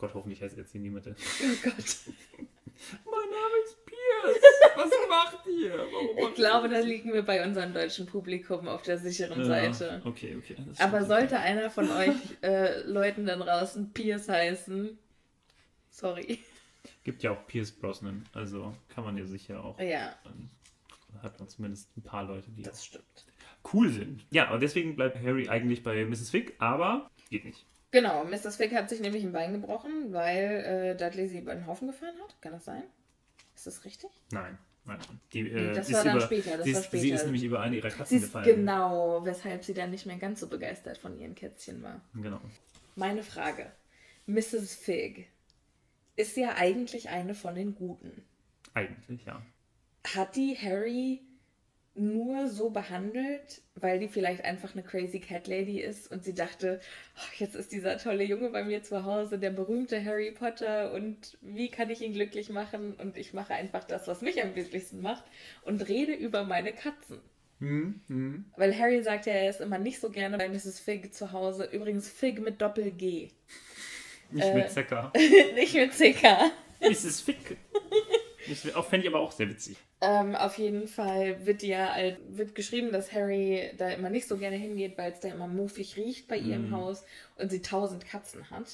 [0.00, 1.04] Gott, hoffentlich heißt jetzt hier niemand.
[1.04, 1.74] Mein Oh Gott.
[3.04, 4.42] Name ist Piers.
[4.76, 5.76] Was macht ihr?
[5.76, 9.44] Warum Ich macht glaube, da liegen wir bei unserem deutschen Publikum auf der sicheren Ja,
[9.44, 10.00] Seite.
[10.06, 10.56] Okay, okay.
[10.78, 14.96] Aber sollte einer von euch äh, Leuten da draußen Piers heißen,
[15.90, 16.38] sorry.
[17.04, 19.78] Gibt ja auch Piers Brosnan, also kann man ja sicher auch.
[19.78, 20.48] Ja, ähm,
[21.22, 23.26] Hat man zumindest ein paar Leute, die das stimmt.
[23.74, 24.24] cool sind.
[24.30, 26.30] Ja, und deswegen bleibt Harry eigentlich bei Mrs.
[26.30, 27.66] Fick, aber geht nicht.
[27.92, 28.50] Genau, Mr.
[28.52, 32.14] Fick hat sich nämlich ein Bein gebrochen, weil äh, Dudley sie über den Haufen gefahren
[32.22, 32.40] hat.
[32.40, 32.84] Kann das sein?
[33.54, 34.10] Ist das richtig?
[34.30, 34.98] Nein, nein.
[35.32, 37.14] Die, Nee, äh, das sie war dann über, später, das sie, war ist, sie später.
[37.16, 38.44] ist nämlich über eine ihrer Sie Katzen ist gefallen.
[38.44, 42.00] genau, weshalb sie dann nicht mehr ganz so begeistert von ihren Kätzchen war.
[42.14, 42.40] Genau.
[42.96, 43.70] Meine Frage.
[44.26, 44.74] Mrs.
[44.76, 45.26] Fig
[46.16, 48.22] ist ja eigentlich eine von den Guten.
[48.74, 49.42] Eigentlich, ja.
[50.14, 51.20] Hat die Harry
[52.00, 56.80] nur so behandelt, weil die vielleicht einfach eine crazy Cat Lady ist und sie dachte,
[57.16, 61.36] "Oh, jetzt ist dieser tolle Junge bei mir zu Hause, der berühmte Harry Potter und
[61.42, 65.02] wie kann ich ihn glücklich machen und ich mache einfach das, was mich am glücklichsten
[65.02, 65.24] macht
[65.62, 67.20] und rede über meine Katzen.
[67.58, 68.44] Hm, hm.
[68.56, 70.80] Weil Harry sagt ja, er ist immer nicht so gerne bei Mrs.
[70.80, 71.64] Fig zu Hause.
[71.70, 73.28] Übrigens Fig mit Doppel-G.
[74.30, 74.54] Nicht Äh.
[74.54, 75.12] mit Zecker.
[75.54, 76.50] nicht mit CK.
[76.80, 77.20] Mrs.
[77.20, 77.58] Fick.
[78.50, 79.76] Das auch- fände ich aber auch sehr witzig.
[80.02, 84.36] Ähm, auf jeden Fall wird ja halt- wird geschrieben, dass Harry da immer nicht so
[84.36, 86.74] gerne hingeht, weil es da immer muffig riecht bei ihr im Mhm.
[86.76, 87.04] Haus
[87.36, 88.66] und sie tausend Katzen hat.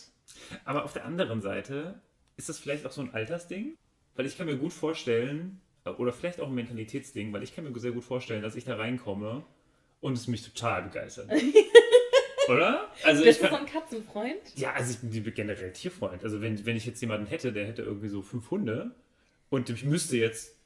[0.65, 2.01] Aber auf der anderen Seite
[2.37, 3.77] ist das vielleicht auch so ein Altersding,
[4.15, 5.61] weil ich kann mir gut vorstellen,
[5.99, 8.75] oder vielleicht auch ein Mentalitätsding, weil ich kann mir sehr gut vorstellen, dass ich da
[8.77, 9.45] reinkomme
[10.01, 11.31] und es mich total begeistert.
[12.49, 12.91] oder?
[13.05, 14.37] Also Bist ich du so kann, ein Katzenfreund?
[14.57, 16.23] ja, also ich bin generell Tierfreund.
[16.25, 18.93] Also wenn, wenn ich jetzt jemanden hätte, der hätte irgendwie so fünf Hunde
[19.51, 20.57] und ich müsste jetzt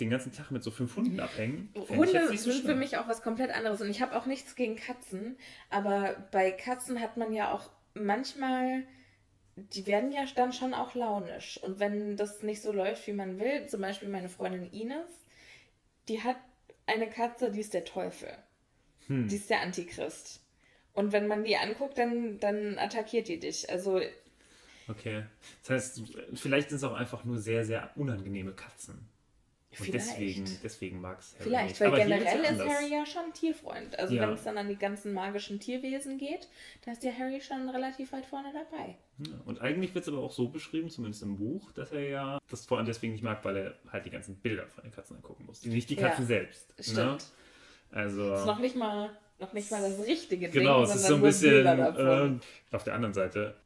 [0.00, 1.72] den ganzen Tag mit so fünf Hunden abhängen.
[1.88, 4.76] Hunde so sind für mich auch was komplett anderes und ich habe auch nichts gegen
[4.76, 5.36] Katzen,
[5.70, 8.82] aber bei Katzen hat man ja auch manchmal,
[9.56, 13.40] die werden ja dann schon auch launisch und wenn das nicht so läuft, wie man
[13.40, 15.08] will, zum Beispiel meine Freundin Ines,
[16.08, 16.36] die hat
[16.84, 18.28] eine Katze, die ist der Teufel,
[19.06, 19.28] Hm.
[19.28, 20.42] die ist der Antichrist.
[20.92, 23.68] Und wenn man die anguckt, dann, dann attackiert die dich.
[23.70, 24.00] Also
[24.88, 25.24] Okay.
[25.62, 26.02] Das heißt,
[26.34, 29.08] vielleicht sind es auch einfach nur sehr, sehr unangenehme Katzen.
[29.78, 30.08] Und Vielleicht.
[30.10, 31.80] deswegen, deswegen mag es Harry Vielleicht, nicht.
[31.82, 32.60] weil Aber generell ja ist.
[32.66, 33.98] Harry ja schon Tierfreund.
[33.98, 34.22] Also Ja.
[34.22, 36.48] wenn es dann an die ganzen magischen Tierwesen geht,
[36.86, 38.96] da ist ja Harry schon relativ weit vorne dabei.
[39.18, 42.38] Ja, und eigentlich wird es aber auch so beschrieben, zumindest im Buch, dass er ja
[42.48, 45.16] das vor allem deswegen nicht mag, weil er halt die ganzen Bilder von den Katzen
[45.16, 45.62] angucken muss.
[45.66, 46.72] Nicht die Ja, Katzen selbst.
[46.80, 46.96] Stimmt.
[46.96, 47.18] Ne?
[47.90, 48.32] Also.
[48.34, 51.20] Ist noch nicht mal, noch nicht mal das richtige Genau, Ding, es ist so ein
[51.22, 51.66] bisschen.
[51.66, 53.56] Äh, auf der anderen Seite,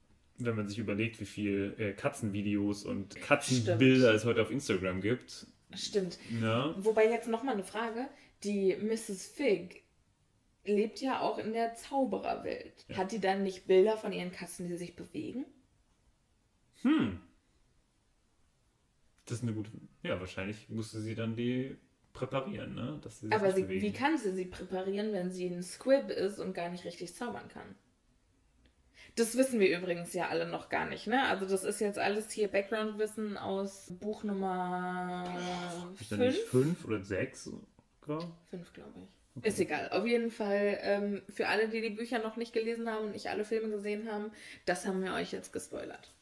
[0.44, 5.46] wenn man sich überlegt, wie viel äh, Katzenvideos und Katzenbilder es heute auf Instagram gibt.
[5.74, 6.18] Stimmt.
[6.30, 6.74] Ne?
[6.78, 8.08] Wobei jetzt nochmal eine Frage.
[8.42, 9.26] Die Mrs.
[9.26, 9.82] Fig
[10.64, 12.84] lebt ja auch in der Zaubererwelt.
[12.88, 12.96] Ja.
[12.96, 15.44] Hat die dann nicht Bilder von ihren Katzen, die sich bewegen?
[16.82, 17.20] Hm.
[19.26, 19.70] Das ist eine gute.
[20.02, 21.76] Ja, wahrscheinlich musste sie dann die
[22.12, 22.98] präparieren, ne?
[23.02, 26.38] Dass sie sich Aber sie, wie kann sie sie präparieren, wenn sie ein Squib ist
[26.38, 27.76] und gar nicht richtig zaubern kann?
[29.20, 31.28] Das wissen wir übrigens ja alle noch gar nicht, ne?
[31.28, 35.26] Also das ist jetzt alles hier Background-Wissen aus Buch Nummer
[36.00, 36.48] Ist da nicht 5.
[36.48, 37.44] fünf oder sechs?
[37.44, 38.32] sogar?
[38.48, 39.44] Fünf, glaube ich.
[39.44, 39.90] Ist egal.
[39.90, 43.28] Auf jeden Fall, ähm, für alle, die die Bücher noch nicht gelesen haben und nicht
[43.28, 44.32] alle Filme gesehen haben,
[44.64, 46.14] das haben wir euch jetzt gespoilert.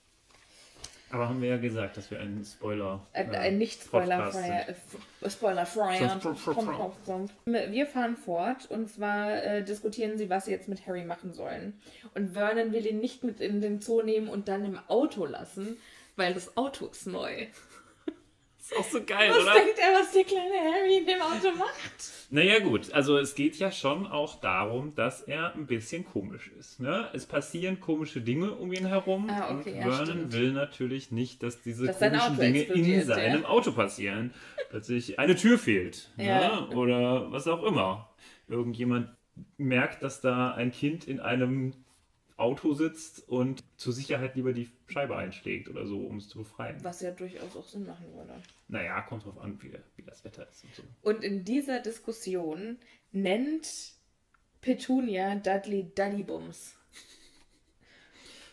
[1.10, 3.00] Aber haben wir ja gesagt, dass wir einen Spoiler.
[3.14, 5.02] Ein, äh, ein nicht Podcast spoilerfreier, sind.
[5.22, 6.20] äh, spoilerfreier.
[6.20, 7.28] So, so, so, so.
[7.46, 11.80] Wir fahren fort und zwar äh, diskutieren sie, was sie jetzt mit Harry machen sollen.
[12.14, 15.78] Und Vernon will ihn nicht mit in den Zoo nehmen und dann im Auto lassen,
[16.16, 17.46] weil das Auto ist neu.
[18.72, 19.54] Ist auch so geil, Was oder?
[19.54, 22.12] denkt er, was der kleine Harry in dem Auto macht?
[22.30, 26.78] Naja gut, also es geht ja schon auch darum, dass er ein bisschen komisch ist.
[26.78, 27.08] Ne?
[27.14, 30.32] Es passieren komische Dinge um ihn herum Ah, okay, und ja, Vernon stimmt.
[30.34, 33.48] will natürlich nicht, dass diese Dass komischen Dinge in seinem ja.
[33.48, 34.34] Auto passieren.
[34.68, 36.66] Plötzlich eine Tür fehlt Ja.
[36.68, 36.76] ne?
[36.76, 38.10] oder was auch immer.
[38.48, 39.08] Irgendjemand
[39.56, 41.72] merkt, dass da ein Kind in einem
[42.38, 46.82] Auto sitzt und zur Sicherheit lieber die Scheibe einschlägt oder so, um es zu befreien.
[46.82, 48.32] Was ja durchaus auch Sinn machen würde.
[48.68, 50.82] Naja, kommt drauf an, wie, wie das Wetter ist und so.
[51.02, 52.78] Und in dieser Diskussion
[53.10, 53.92] nennt
[54.60, 56.76] Petunia Dudley Duddybums.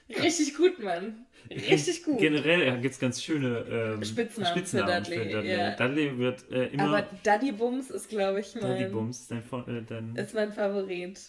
[0.09, 1.25] Richtig gut, Mann.
[1.49, 2.19] Richtig gut.
[2.19, 5.57] Generell gibt es ganz schöne ähm, Spitznamen für Dudley, Dudley.
[5.57, 5.75] ja.
[5.75, 10.15] Dudley wird äh, immer Aber Duddybums ist, glaube ich, mein, Duddybums, ist dein, äh, dein
[10.15, 11.19] ist mein Favorit.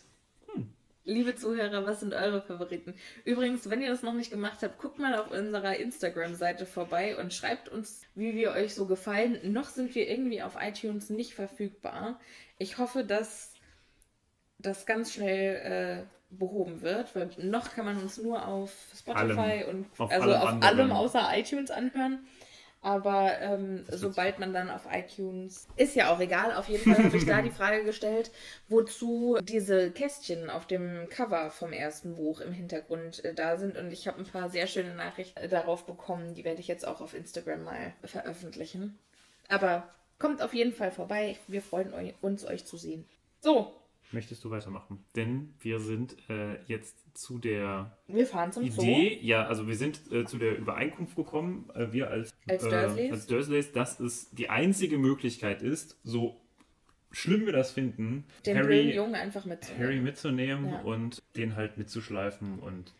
[1.06, 2.92] Liebe Zuhörer, was sind eure Favoriten?
[3.24, 7.32] Übrigens, wenn ihr das noch nicht gemacht habt, guckt mal auf unserer Instagram-Seite vorbei und
[7.32, 9.38] schreibt uns, wie wir euch so gefallen.
[9.52, 12.18] Noch sind wir irgendwie auf iTunes nicht verfügbar.
[12.58, 13.54] Ich hoffe, dass
[14.58, 19.68] das ganz schnell äh, behoben wird, weil noch kann man uns nur auf Spotify Allem.
[19.68, 20.62] und Auf also allem auf anderen.
[20.80, 22.26] allem außer iTunes anhören.
[22.82, 25.66] Aber ähm, sobald man dann auf iTunes.
[25.76, 26.54] Ist ja auch egal.
[26.54, 28.30] Auf jeden Fall habe ich da die Frage gestellt,
[28.68, 33.76] wozu diese Kästchen auf dem Cover vom ersten Buch im Hintergrund äh, da sind.
[33.76, 36.34] Und ich habe ein paar sehr schöne Nachrichten äh, darauf bekommen.
[36.34, 38.98] Die werde ich jetzt auch auf Instagram mal veröffentlichen.
[39.48, 41.36] Aber kommt auf jeden Fall vorbei.
[41.48, 43.04] Wir freuen eu uns, euch zu sehen.
[43.40, 43.74] So,
[44.12, 45.04] möchtest du weitermachen?
[45.14, 50.00] Denn wir sind äh, jetzt zu der wir fahren zum Idee, ja, also wir sind
[50.12, 53.12] äh, zu der Übereinkunft gekommen, äh, wir als, Als äh, Dursleys?
[53.12, 56.40] als Dursleys, dass es die einzige Möglichkeit ist, so
[57.10, 58.42] schlimm wir das finden, Zoo.
[58.52, 59.82] Den Harry, Jungen einfach mitzunehmen.
[59.84, 60.80] Harry mitzunehmen Ja.
[60.82, 62.92] und den halt mitzuschleifen und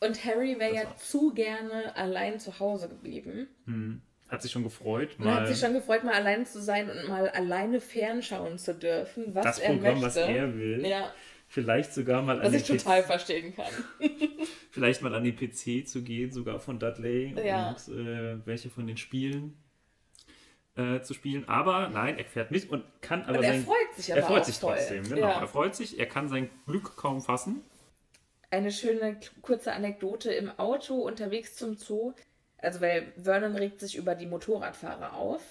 [0.00, 3.48] Und Harry wäre ja zu gerne allein zu Hause geblieben.
[3.64, 7.08] hm, hat sich schon gefreut, mal hat sich schon gefreut, mal allein zu sein und
[7.08, 10.06] mal alleine fernschauen zu dürfen, was das er Programm, möchte.
[10.06, 11.12] was er will, Ja,
[11.48, 13.72] vielleicht sogar mal was an ich den total PC, verstehen kann.
[14.70, 17.70] vielleicht mal an den PC zu gehen, sogar von Dudley Ja.
[17.70, 19.56] und äh, welche von den Spielen
[20.76, 21.48] äh, zu spielen.
[21.48, 24.26] Aber nein, er fährt mit und kann aber Und er sein freut sich aber Er
[24.26, 24.74] freut sich voll.
[24.76, 25.20] trotzdem, genau.
[25.28, 25.40] Ja.
[25.40, 27.62] Er freut sich, er kann sein Glück kaum fassen.
[28.50, 32.12] Eine schöne kurze Anekdote im Auto unterwegs zum Zoo.
[32.58, 35.42] Also, weil Vernon regt sich über die Motorradfahrer auf.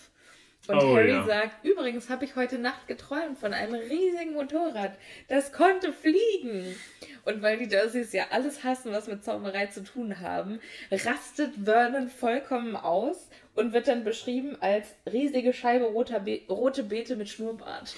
[0.68, 1.24] Und Oh, Harry ja.
[1.26, 4.98] sagt, übrigens habe ich heute Nacht geträumt von einem riesigen Motorrad.
[5.30, 6.76] Das konnte fliegen.
[7.24, 10.60] Und weil die Dursleys ja alles hassen, was mit Zauberei zu tun haben,
[10.92, 17.16] rastet Vernon vollkommen aus und wird dann beschrieben als riesige Scheibe roter Be rote Beete
[17.16, 17.96] mit Schnurrbart.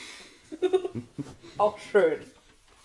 [1.57, 2.19] Auch schön.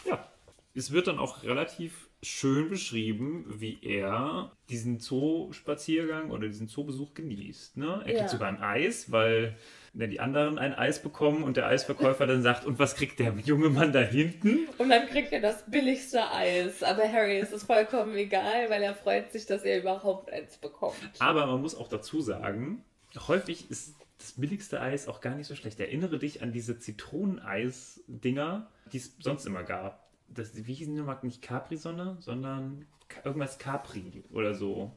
[0.06, 0.26] Ja.
[0.74, 7.76] Es wird dann auch relativ schön beschrieben, wie er diesen Zoo-Spaziergang oder diesen Zoobesuch genießt.
[7.76, 8.02] Ne?
[8.04, 8.18] Er Ja.
[8.18, 9.56] kriegt sogar ein Eis, weil
[9.92, 13.32] wenn die anderen ein Eis bekommen und der Eisverkäufer dann sagt, und was kriegt der
[13.44, 14.66] junge Mann da hinten?
[14.78, 16.82] Und dann kriegt er das billigste Eis.
[16.82, 20.96] Aber Harry ist es vollkommen egal, weil er freut sich, dass er überhaupt eins bekommt.
[21.20, 22.82] Aber man muss auch dazu sagen,
[23.28, 25.78] häufig ist das billigste Eis auch gar nicht so schlecht.
[25.78, 30.03] Erinnere dich an diese Zitroneneis-Dinger, die es sonst immer gab.
[30.28, 31.18] Das, wie hießen die nochmal?
[31.22, 32.87] Nicht Capri-Sonne, sondern
[33.24, 34.90] irgendwas Capri oder so.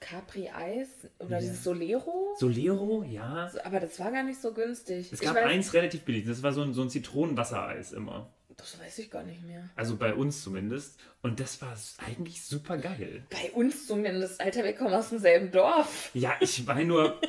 [0.00, 0.88] Capri-Eis
[1.18, 1.38] oder Ja.
[1.40, 2.34] dieses Solero?
[2.38, 3.50] Solero, ja.
[3.64, 5.12] Aber das war gar nicht so günstig.
[5.12, 6.24] Es gab weiß- eins relativ billig.
[6.26, 8.30] Das war so ein, so ein Zitronenwassereis immer.
[8.56, 9.68] Das weiß ich gar nicht mehr.
[9.76, 10.98] Also bei uns zumindest.
[11.22, 13.22] Und das war eigentlich super geil.
[13.30, 14.40] Bei uns zumindest.
[14.40, 16.10] Alter, wir kommen aus demselben Dorf.
[16.14, 17.20] Ja, ich meine nur,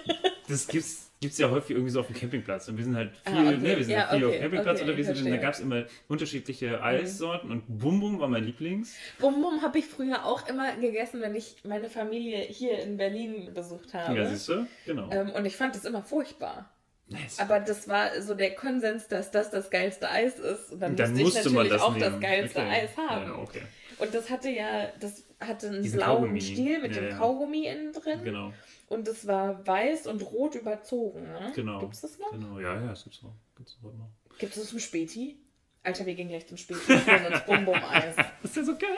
[0.48, 2.68] das gibt's, gibt's ja häufig irgendwie so auf dem Campingplatz.
[2.70, 3.58] Und wir sind halt viel, Ah, okay.
[3.58, 5.36] ne, wir sind Ja, viel auf okay, dem Campingplatz okay, unterwegs und da.
[5.36, 5.42] Mhm.
[5.42, 8.96] gab es immer unterschiedliche Eissorten und Bum Bum war mein Lieblings.
[9.20, 13.54] Bum Bum habe ich früher auch immer gegessen, wenn ich meine Familie hier in Berlin
[13.54, 14.18] besucht habe.
[14.18, 14.66] Ja, siehst du?
[14.86, 15.10] Genau.
[15.12, 16.70] ähm, und ich fand das immer furchtbar.
[17.12, 17.40] Nice.
[17.40, 20.72] Aber das war so der Konsens, dass das das geilste Eis ist.
[20.74, 22.12] Und dann, Dann musste ich musste man natürlich das auch nehmen.
[22.12, 22.62] das geilste.
[22.62, 23.26] Eis haben.
[23.32, 23.62] Ja, okay.
[23.98, 26.40] Und das hatte ja, das hatte einen Diesen blauen Kaugummi.
[26.40, 27.18] Stiel mit Ja, dem.
[27.18, 28.20] Kaugummi innen drin.
[28.24, 28.54] Genau,
[28.90, 31.22] Und es war weiß und rot überzogen.
[31.22, 31.52] Ne?
[31.56, 31.80] genau.
[31.80, 32.32] Gibt's das noch?
[32.32, 33.36] Genau, ja, ja, das gibt's noch.
[33.56, 33.92] Gibt's noch.
[34.40, 35.38] Gibt es das zum Späti?
[35.84, 36.82] Alter, wir gehen gleich zum Späti.
[36.88, 37.02] Das
[38.44, 38.90] ist ja so geil,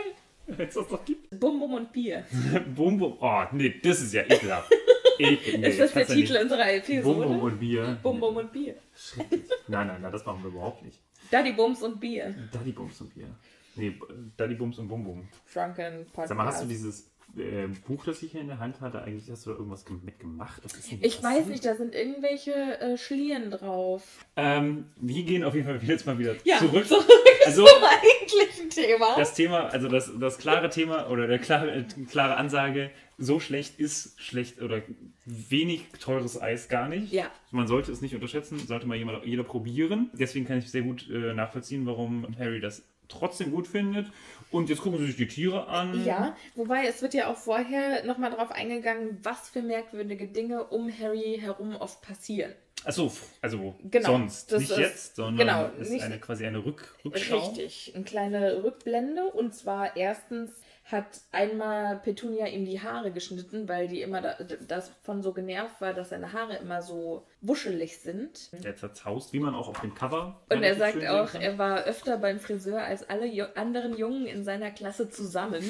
[0.48, 1.38] wenn es das noch gibt.
[1.38, 2.24] Bum Bum und Bier.
[2.76, 4.72] Bum Bum, oh, nee, das ist ja ekelhaft.
[5.20, 6.44] Ekel, nee, ist das der Titel nicht.
[6.44, 7.04] unserer Episode?
[7.04, 7.98] Bum Bum und Bier.
[8.02, 8.76] Bum Bum und Bier.
[8.96, 9.44] Schrecklich.
[9.68, 11.00] Nein, nein, nein, das machen wir überhaupt nicht.
[11.30, 12.34] Daddy Bums und Bier.
[12.52, 13.28] Daddy Bums und Bier.
[13.76, 13.94] Nee,
[14.38, 15.28] Daddy Bums und Bum Bum.
[15.54, 16.30] Drunken Podcast.
[16.30, 19.30] Sag mal, hast du dieses äh, Buch, das ich hier in der Hand hatte, eigentlich
[19.32, 20.62] hast du da irgendwas gem- mitgemacht?
[21.02, 24.26] Ich weiß nicht, da sind irgendwelche äh, Schlieren drauf.
[24.36, 26.86] Ähm, wir gehen auf jeden Fall jetzt mal wieder Ja, zurück.
[26.88, 27.06] zurück
[27.46, 29.16] Also zum eigentlichen Thema.
[29.18, 33.80] das Thema, also das, das klare Thema oder der klare, äh, klare Ansage, so schlecht
[33.80, 34.82] ist schlecht oder
[35.26, 37.12] wenig teures Eis gar nicht.
[37.14, 37.30] Ja.
[37.52, 40.10] Man sollte es nicht unterschätzen, sollte mal jemand, jeder probieren.
[40.14, 44.08] Deswegen kann ich sehr gut äh, nachvollziehen, warum Harry das trotzdem gut findet.
[44.50, 46.04] Und jetzt gucken sie sich die Tiere an.
[46.06, 50.92] Ja, wobei es wird ja auch vorher nochmal drauf eingegangen, was für merkwürdige Dinge um
[51.00, 52.52] Harry herum oft passieren.
[52.84, 54.52] Achso, also Genau, sonst.
[54.52, 57.38] das Nicht ist- jetzt, sondern genau, ist eine, quasi eine Rück, Rückschau.
[57.38, 59.26] Richtig, eine kleine Rückblende.
[59.26, 60.50] Und zwar erstens
[60.92, 64.36] hat einmal Petunia ihm die Haare geschnitten, weil die immer da,
[64.68, 68.52] davon so genervt war, dass seine Haare immer so wuschelig sind.
[68.64, 70.40] Der zerzaust, wie man auch auf dem Cover.
[70.50, 74.72] Und er sagt auch, er war öfter beim Friseur als alle anderen Jungen in seiner
[74.72, 75.64] Klasse zusammen.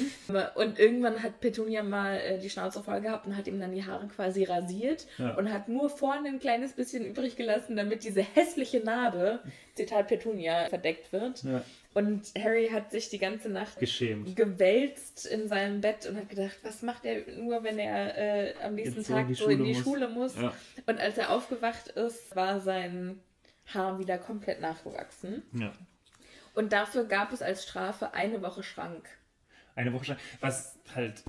[0.54, 3.84] Und irgendwann hat Petunia mal äh, die Schnauze voll gehabt und hat ihm dann die
[3.86, 5.34] Haare quasi rasiert Ja.
[5.36, 9.40] und hat nur vorne ein kleines bisschen übrig gelassen, damit diese hässliche Narbe,
[9.74, 11.42] Zitat Petunia, verdeckt wird.
[11.44, 11.62] Ja.
[11.94, 14.34] Und Harry hat sich die ganze Nacht Geschämt.
[14.34, 18.74] gewälzt in seinem Bett und hat gedacht, was macht er nur, wenn er äh, am
[18.74, 19.82] nächsten Jetzt so Tag in die so in Schule die muss.
[19.82, 20.36] Schule muss.
[20.36, 20.54] Ja.
[20.86, 23.20] Und als er aufgewacht ist, war sein
[23.74, 25.42] Haar wieder komplett nachgewachsen.
[25.52, 25.72] ja.
[26.54, 29.08] Und dafür gab es als Strafe eine Woche Schrank.
[29.74, 31.22] Eine Woche Schrank, was halt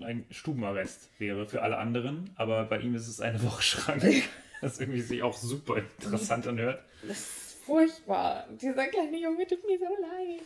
[0.00, 4.02] ein Stubenarrest wäre für alle anderen, aber bei ihm ist es eine Woche Schrank.
[4.62, 6.84] Das irgendwie sich auch super interessant anhört.
[7.08, 8.46] Das furchtbar.
[8.60, 10.42] Dieser kleine Junge tut mir so leid.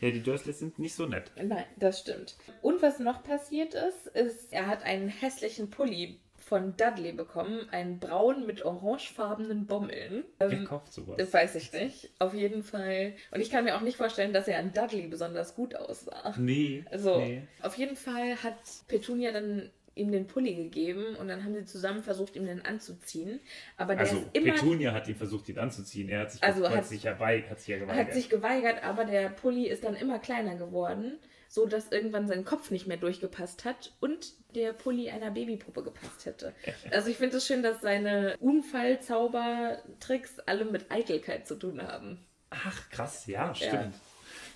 [0.00, 1.30] Ja, die Dursleys sind nicht so nett.
[1.42, 2.36] Nein, das stimmt.
[2.62, 7.66] Und was noch passiert ist, ist, er hat einen hässlichen Pulli von Dudley bekommen.
[7.70, 10.24] Einen braun mit orangefarbenen Bommeln.
[10.38, 11.16] Wer Ähm, kauft sowas?
[11.16, 12.10] Das weiß ich nicht.
[12.18, 13.14] Auf jeden Fall.
[13.30, 16.34] Und ich kann mir auch nicht vorstellen, dass er an Dudley besonders gut aussah.
[16.36, 16.84] Nee.
[16.90, 17.42] Also, nee.
[17.62, 18.58] auf jeden Fall hat
[18.88, 23.40] Petunia dann ihm den Pulli gegeben und dann haben sie zusammen versucht, ihm den anzuziehen.
[23.76, 26.08] Aber der Also, ist immer Petunia hat ihn versucht, ihn anzuziehen.
[26.08, 28.14] Er hat sich, Also hat hat- sich, ja, wei- hat sich ja hat geweigert.
[28.14, 32.70] sich geweigert, aber der Pulli ist dann immer kleiner geworden, so dass irgendwann sein Kopf
[32.72, 36.52] nicht mehr durchgepasst hat und der Pulli einer Babypuppe gepasst hätte.
[36.92, 42.18] Also ich finde es schön, dass seine Unfallzaubertricks alle mit Eitelkeit zu tun haben.
[42.50, 43.72] Ach, krass, ja, stimmt.
[43.72, 43.92] Ja.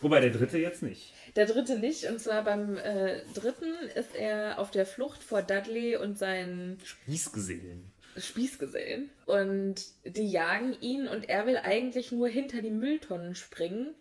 [0.01, 1.13] Wobei der dritte jetzt nicht.
[1.37, 5.97] Der dritte nicht, und zwar beim äh, dritten ist er auf der Flucht vor Dudley
[5.97, 7.91] und seinen Spießgesellen.
[8.17, 9.11] Spießgesellen.
[9.27, 13.95] Und die jagen ihn und er will eigentlich nur hinter die Mülltonnen springen,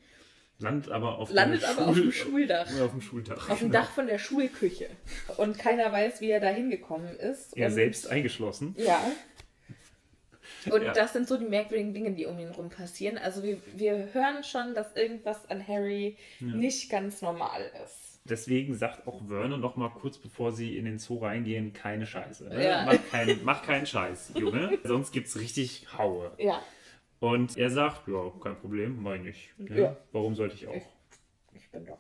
[0.60, 2.68] Landet aber auf landet dem aber auf dem Schuldach.
[2.82, 3.50] Auf dem Schuldach.
[3.50, 3.72] Auf dem.
[3.72, 4.90] Dach von der Schulküche.
[5.38, 7.56] Und keiner weiß, wie er da hingekommen ist.
[7.56, 8.74] Er und, selbst eingeschlossen.
[8.78, 9.00] Ja.
[10.74, 10.94] Und Ja.
[10.94, 13.18] das sind so die merkwürdigen Dinge, die um ihn rum passieren.
[13.18, 18.20] Also wir, wir hören schon, dass irgendwas an Harry nicht ganz normal ist.
[18.26, 22.50] Deswegen sagt auch Vernon noch mal kurz bevor sie in den Zoo reingehen, keine Scheiße.
[22.50, 22.64] Ne?
[22.66, 22.84] Ja.
[22.86, 24.78] Mach, kein, mach keinen Scheiß, Junge.
[24.84, 26.32] Sonst gibt's richtig Haue.
[26.38, 26.62] Ja.
[27.20, 29.52] Und er sagt, ja, kein Problem, meine ich.
[29.58, 29.80] Ne?
[29.80, 29.98] Ja.
[30.12, 30.76] Warum sollte ich auch?
[31.54, 31.98] Ich bin doch.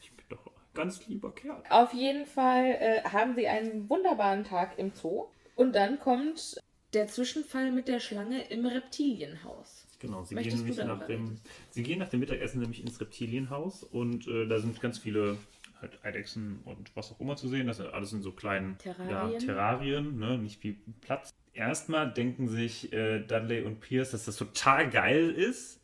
[0.00, 1.62] Ich bin doch ein ganz lieber Kerl.
[1.68, 5.26] Auf jeden Fall äh, haben sie einen wunderbaren Tag im Zoo.
[5.56, 6.62] Und dann kommt
[6.96, 9.86] der Zwischenfall mit der Schlange im Reptilienhaus.
[10.00, 11.36] Genau, sie Möchtest gehen, nämlich nach dem,
[11.70, 15.36] sie gehen nach dem Mittagessen nämlich ins Reptilienhaus und äh, da sind ganz viele
[15.80, 17.66] halt Eidechsen und was auch immer zu sehen.
[17.66, 19.32] Das sind alles in so kleinen Terrarien.
[19.32, 20.38] Ja, Terrarien ne?
[20.38, 21.34] nicht viel Platz.
[21.52, 25.80] Erstmal denken sich äh, Dudley und Pierce, dass das total geil ist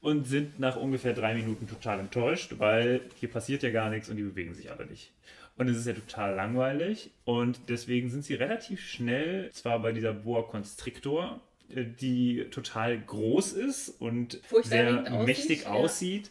[0.00, 4.16] und sind nach ungefähr drei Minuten total enttäuscht, weil hier passiert ja gar nichts und
[4.16, 5.12] die bewegen sich alle nicht.
[5.56, 10.12] Und es ist ja total langweilig und deswegen sind sie relativ schnell zwar bei dieser
[10.12, 15.70] Boa Constrictor, äh, die total groß ist und sehr Furchterregend aussieht, mächtig ja.
[15.70, 16.30] aussieht,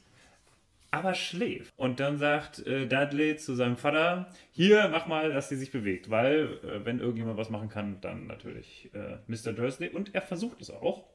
[0.92, 1.72] aber schläft.
[1.78, 6.10] Und dann sagt äh, Dudley zu seinem Vater, hier, mach mal, dass sie sich bewegt,
[6.10, 9.54] weil äh, wenn irgendjemand was machen kann, dann natürlich äh, Mr.
[9.54, 9.90] Dursley.
[9.90, 11.06] Und er versucht es auch,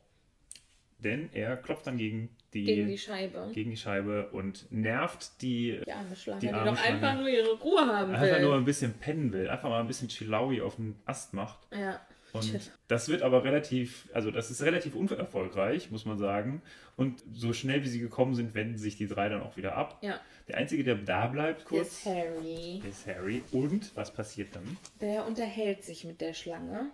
[0.98, 3.50] denn er klopft dann gegen die, Gegen die Scheibe.
[3.52, 6.94] gegen die Scheibe und nervt die, Die arme Schlange, Die die, arme doch Schlange.
[7.06, 8.16] einfach nur ihre Ruhe haben will.
[8.16, 11.59] einfach nur ein bisschen pennen will, einfach mal ein bisschen Chilawi auf den Ast macht.
[11.72, 12.00] ja.
[12.32, 16.61] Und das wird aber relativ, also das ist relativ unerfolgreich, muss man sagen.
[16.96, 19.98] Und so schnell wie sie gekommen sind, wenden sich die drei dann auch wieder ab.
[20.02, 20.20] Ja.
[20.46, 22.82] Der Einzige, der da bleibt kurz, ist Harry.
[22.87, 23.42] ist Harry.
[23.52, 24.76] Und was passiert dann?
[25.00, 26.90] Der unterhält sich mit der Schlange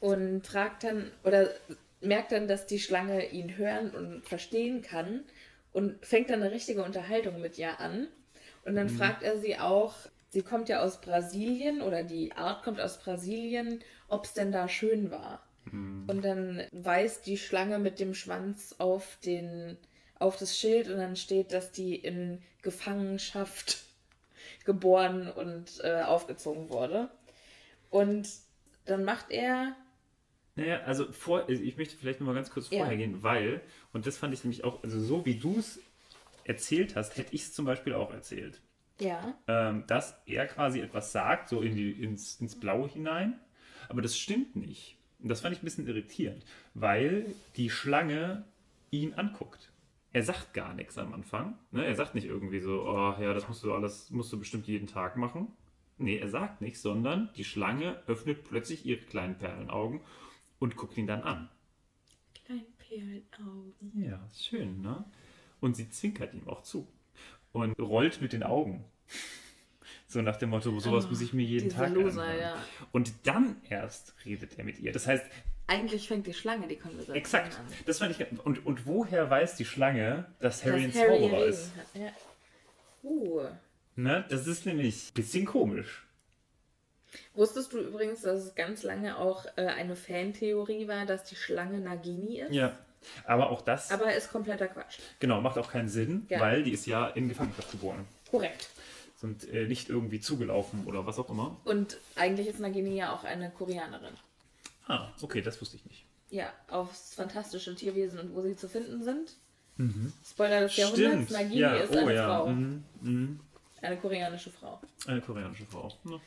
[0.00, 1.48] und fragt dann oder
[2.04, 5.24] merkt dann, dass die Schlange ihn hören und verstehen kann
[5.72, 8.08] und fängt dann eine richtige Unterhaltung mit ihr an.
[8.64, 9.94] Und dann fragt er sie auch,
[10.30, 14.68] sie kommt ja aus Brasilien oder die Art kommt aus Brasilien, ob es denn da
[14.68, 15.42] schön war.
[16.06, 19.78] Und dann weist die Schlange mit dem Schwanz auf den
[20.18, 23.84] auf das Schild und dann steht, dass die in Gefangenschaft
[24.64, 27.10] geboren und äh, aufgezogen wurde.
[27.90, 28.28] Und
[28.86, 29.74] dann macht er,
[30.56, 32.78] Naja, also vor, ich möchte vielleicht noch mal ganz kurz Ja.
[32.78, 33.60] vorher gehen, weil,
[33.92, 35.80] und das fand ich nämlich auch, also so wie du es
[36.44, 38.60] erzählt hast, hätte ich es zum Beispiel auch erzählt.
[39.00, 39.36] Ja.
[39.48, 43.40] ähm, dass er quasi etwas sagt, so in die, ins, ins Blaue hinein.
[43.88, 44.96] Aber das stimmt nicht.
[45.18, 46.44] Und das fand ich ein bisschen irritierend,
[46.74, 48.44] weil die Schlange
[48.92, 49.72] ihn anguckt.
[50.12, 51.58] Er sagt gar nichts am Anfang.
[51.72, 51.84] Ne?
[51.84, 54.86] Er sagt nicht irgendwie so, oh ja, das musst du alles, musst du bestimmt jeden
[54.86, 55.48] Tag machen.
[55.98, 60.02] Nee, er sagt nichts, sondern die Schlange öffnet plötzlich ihre kleinen Perlenaugen
[60.64, 61.48] und guckt ihn dann an.
[62.46, 63.92] Klein Perlenaugen.
[64.02, 65.04] Ja, schön, ne?
[65.60, 66.86] Und sie zwinkert ihm auch zu
[67.52, 68.84] und rollt mit den Augen.
[70.06, 72.40] So nach dem Motto, sowas Oh, muss ich mir jeden Tag Loser, anhören.
[72.40, 72.56] ja.
[72.92, 74.90] Und dann erst redet er mit ihr.
[74.92, 75.24] Das heißt,
[75.66, 77.66] Eigentlich fängt die Schlange die Konversation exakt, an.
[77.86, 81.44] das fand ich und und woher weiß die Schlange, dass Harry ein Dass Harry Zauberer
[81.46, 81.72] ist?
[81.76, 82.10] hat, Ja.
[83.02, 83.42] Uh.
[83.96, 84.24] Ne?
[84.30, 86.06] Das ist nämlich ein bisschen komisch.
[87.34, 91.78] Wusstest du übrigens, dass es ganz lange auch äh, eine Fantheorie war, dass die Schlange
[91.80, 92.52] Nagini ist?
[92.52, 92.76] Ja.
[93.26, 94.98] Aber auch das, Aber ist kompletter Quatsch.
[95.20, 96.40] genau, macht auch keinen Sinn, Ja.
[96.40, 98.06] weil die ist ja in Gefangenschaft geboren.
[98.30, 98.70] Korrekt.
[99.16, 101.60] Sind äh, nicht irgendwie zugelaufen oder was auch immer.
[101.64, 104.14] Und eigentlich ist Nagini ja auch eine Koreanerin.
[104.86, 106.04] Ah, okay, das wusste ich nicht.
[106.30, 109.34] Ja, aufs fantastische Tierwesen und wo sie zu finden sind.
[110.24, 112.26] Spoiler des Jahrhunderts, Nagini ja, ist oh eine ja.
[112.26, 112.46] Frau.
[112.48, 112.84] Mhm.
[113.02, 113.40] Mhm.
[113.84, 114.80] Eine koreanische Frau.
[115.06, 115.92] Eine koreanische Frau.
[116.04, 116.20] Nett.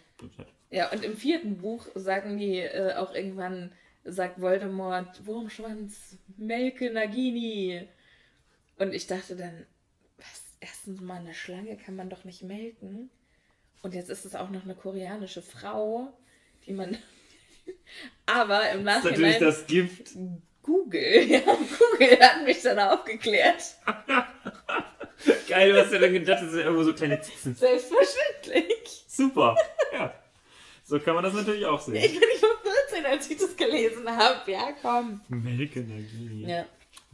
[0.69, 3.71] Ja, und im vierten Buch sagen die äh, auch irgendwann,
[4.03, 7.87] sagt Voldemort, Wurmschwanz, Melke Nagini.
[8.77, 9.65] Und ich dachte dann,
[10.17, 13.09] was, erstens mal eine Schlange kann man doch nicht melken.
[13.81, 16.13] Und jetzt ist es auch noch eine koreanische Frau,
[16.65, 16.97] die man...
[18.27, 19.39] Aber im Das ist natürlich Nachhinein...
[19.41, 20.15] das Gift.
[20.61, 23.77] Google, ja, Google hat mich dann aufgeklärt.
[25.47, 27.55] Geil, du hast ja dann gedacht, das sind irgendwo so kleine Zitzen.
[27.55, 29.05] Selbstverständlich.
[29.07, 29.55] Super.
[29.93, 30.13] Ja.
[30.83, 32.19] So kann man das natürlich auch Ich sehen.
[32.19, 34.51] bin nicht mal 14, als ich das gelesen habe.
[34.51, 35.21] Ja, komm.
[35.29, 36.49] Melke Nagini.
[36.49, 36.65] Ja.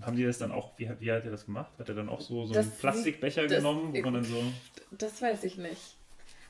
[0.01, 1.71] Haben die das dann auch, wie, wie hat er das gemacht?
[1.79, 4.43] Hat er dann auch so, so Das einen Plastikbecher das- genommen, wo man dann so.
[4.91, 5.95] Das weiß ich nicht.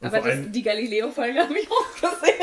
[0.01, 2.39] Und Aber das, die Galileo-Folge habe ich auch gesehen.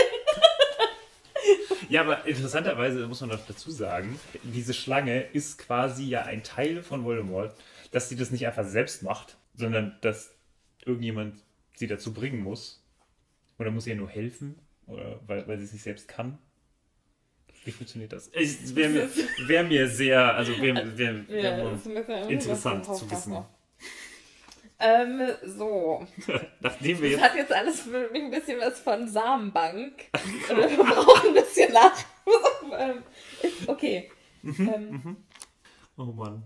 [1.88, 6.82] Ja, aber interessanterweise muss man noch dazu sagen, diese Schlange ist quasi ja ein Teil
[6.82, 7.52] von Voldemort,
[7.90, 10.34] dass sie das nicht einfach selbst macht, sondern dass
[10.84, 11.42] irgendjemand
[11.74, 12.82] sie dazu bringen muss.
[13.58, 16.38] Oder muss ihr nur helfen, oder weil, weil sie es nicht selbst kann.
[17.64, 18.28] Wie funktioniert das?
[18.28, 19.08] Es wäre mir,
[19.46, 21.86] wär mir sehr, also wäre wär, wär Ja, das
[22.28, 23.44] interessant das zu wissen.
[24.82, 26.06] Ähm, so.
[26.60, 27.22] Nachdem wir Das jetzt.
[27.22, 30.06] hat jetzt alles für mich ein bisschen was von Samenbank.
[30.50, 31.92] Oder wir brauchen ein bisschen nach.
[32.78, 33.02] Ähm,
[33.66, 34.10] okay.
[34.42, 35.16] Mhm, Ähm,
[35.96, 36.44] Oh Mann.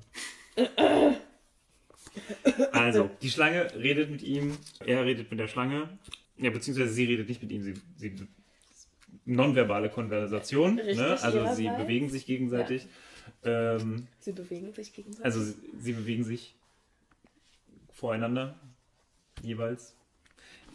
[2.72, 5.98] Also, die Schlange redet mit ihm, er redet mit der Schlange.
[6.36, 8.14] Ja, beziehungsweise sie redet nicht mit ihm, sie, sie
[9.24, 10.78] nonverbale Konversation.
[10.78, 11.22] Richtig, ne?
[11.22, 12.86] Also sie bewegen sich gegenseitig.
[13.42, 15.24] Ähm, sie bewegen sich gegenseitig.
[15.24, 16.54] also sie, sie bewegen sich
[17.92, 18.58] voreinander
[19.42, 19.94] jeweils.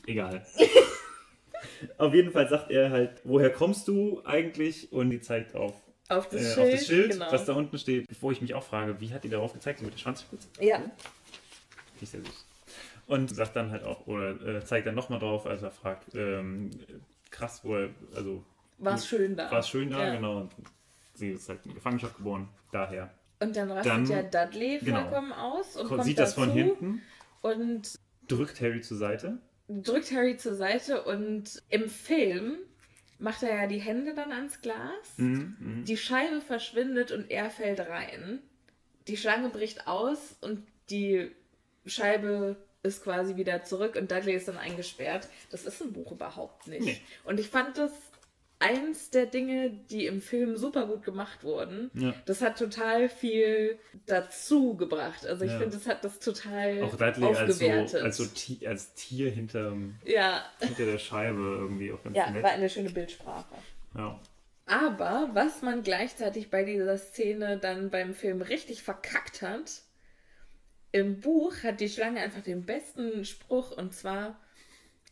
[0.08, 0.46] Egal.
[1.98, 4.92] Auf jeden Fall sagt er halt, woher kommst du eigentlich?
[4.92, 5.74] Und die zeigt auf,
[6.08, 6.60] auf das äh, Schild.
[6.60, 7.32] auf das Schild, genau.
[7.32, 8.08] was da unten steht.
[8.08, 9.82] Bevor ich mich auch frage, wie hat die darauf gezeigt?
[9.82, 10.48] Mit der Schwanzspitze?
[10.60, 10.84] Ja,
[12.00, 12.46] Finde ich sehr süß.
[13.08, 16.70] Und sagt dann halt auch, oder äh, zeigt dann nochmal drauf, als er fragt, ähm,
[17.32, 18.44] krass, wo er, also
[18.78, 19.52] war es schön da.
[19.52, 20.16] war es schön da, Ja.
[20.16, 20.38] genau.
[20.42, 20.52] Und
[21.16, 23.12] sie ist halt in Gefangenschaft geboren, daher.
[23.42, 25.02] Und dann rastet ja Dudley genau.
[25.02, 27.02] vollkommen aus und Ko- kommt Sieht das von hinten,
[27.42, 27.98] und
[28.28, 29.40] drückt Harry zur Seite.
[29.68, 32.58] drückt Harry zur Seite und im Film
[33.18, 35.18] macht er ja die Hände dann ans Glas.
[35.18, 35.86] Mhm, mhm.
[35.86, 38.40] Die Scheibe verschwindet und er fällt rein.
[39.08, 41.32] Die Schlange bricht aus und die
[41.90, 45.28] Scheibe ist quasi wieder zurück und Dudley ist dann eingesperrt.
[45.52, 46.86] Das ist im Buch überhaupt nicht.
[46.86, 47.02] Nee.
[47.26, 47.92] Und ich fand das
[48.62, 51.90] eins der Dinge, die im Film super gut gemacht wurden.
[51.94, 52.14] Ja.
[52.26, 55.26] Das hat total viel dazu gebracht.
[55.26, 55.60] Also ich Ja.
[55.60, 58.02] finde, das hat das total Auch Dudley als so, aufgewertet.
[58.04, 62.44] als, so Ti- als Tier hinterm, ja, hinter der Scheibe irgendwie auch ganz ja, nett.
[62.44, 63.56] war eine schöne Bildsprache.
[63.96, 64.20] Ja.
[64.66, 69.82] Aber was man gleichzeitig bei dieser Szene dann beim Film richtig verkackt hat,
[70.92, 74.40] im Buch hat die Schlange einfach den besten Spruch und zwar,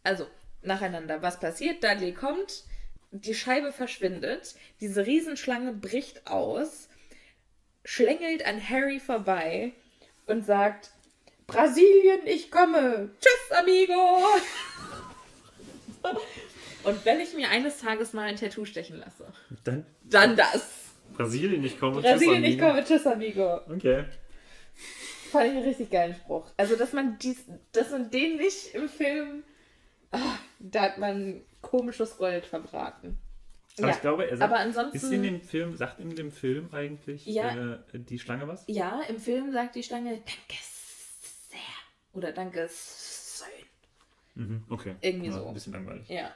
[0.04, 0.28] also
[0.62, 1.84] nacheinander, was passiert?
[1.84, 2.64] Dudley kommt,
[3.12, 6.90] die Scheibe verschwindet, diese Riesenschlange bricht aus,
[7.86, 9.74] schlängelt an Harry vorbei
[10.26, 10.92] und sagt,
[11.46, 13.10] Brasilien, ich komme.
[13.22, 14.20] Tschüss, amigo.
[16.84, 19.32] Und wenn ich mir eines Tages mal ein Tattoo stechen lasse,
[19.64, 20.70] Dann dann das.
[21.16, 22.02] Brasilien, ich komme.
[22.02, 22.68] Brasilien, tschüss, ich Amigo.
[22.68, 23.60] komme, tschüss, amigo.
[23.70, 24.06] Okay.
[25.32, 26.52] Fand ich einen richtig geilen Spruch.
[26.58, 29.44] Also, dass man dies, dass man den nicht im Film,
[30.12, 33.18] ah, da hat man komisches Gold verbraten.
[33.78, 33.94] Aber ja.
[33.94, 37.26] ich glaube, er sagt, aber ansonsten, ist in dem Film, sagt in dem Film eigentlich
[37.28, 37.74] Ja.
[37.74, 38.64] äh, die Schlange was?
[38.68, 40.62] ja, im Film sagt die Schlange, danke
[41.50, 41.60] sehr.
[42.14, 43.68] Oder danke schön.
[44.34, 44.96] Mhm, okay.
[45.02, 45.48] Irgendwie ja, so.
[45.48, 46.08] Ein bisschen langweilig.
[46.10, 46.32] Ja.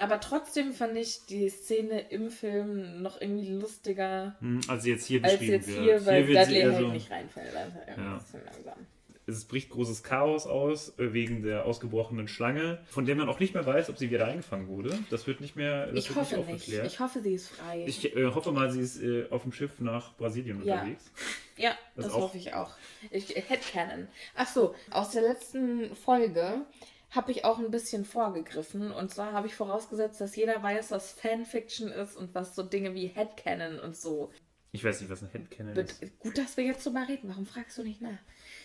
[0.00, 5.22] Aber trotzdem fand ich die Szene im Film noch irgendwie lustiger Hm, Also jetzt hier
[5.22, 5.80] als beschrieben jetzt wird.
[5.82, 7.54] hier, weil wird sie Dudley eher halt so- nicht reinfällt.
[7.54, 7.94] Also Ja.
[8.14, 8.86] ein bisschen langsam.
[9.26, 13.54] Es bricht großes Chaos aus äh, wegen der ausgebrochenen Schlange, von der man auch nicht
[13.54, 14.98] mehr weiß, ob sie wieder eingefangen wurde.
[15.10, 15.86] Das wird nicht mehr.
[15.92, 16.48] Das Ich hoffe nicht.
[16.48, 16.86] aufgeklärt.
[16.86, 17.84] Ich hoffe, sie ist frei.
[17.86, 20.76] Ich äh, hoffe mal, sie ist äh, auf dem Schiff nach Brasilien Ja.
[20.80, 21.12] unterwegs.
[21.56, 22.72] ja, Das das, hoffe ich auch.
[23.12, 24.08] Ich, Headcanon.
[24.34, 26.62] Ach so, aus der letzten Folge
[27.10, 28.92] habe ich auch ein bisschen vorgegriffen.
[28.92, 32.94] Und zwar habe ich vorausgesetzt, dass jeder weiß, was Fanfiction ist und was so Dinge
[32.94, 34.30] wie Headcanon und so
[34.72, 36.00] Ich weiß nicht, was ein Headcanon ist.
[36.20, 37.28] gut, dass wir jetzt drüber reden.
[37.28, 38.18] Warum fragst du nicht nach?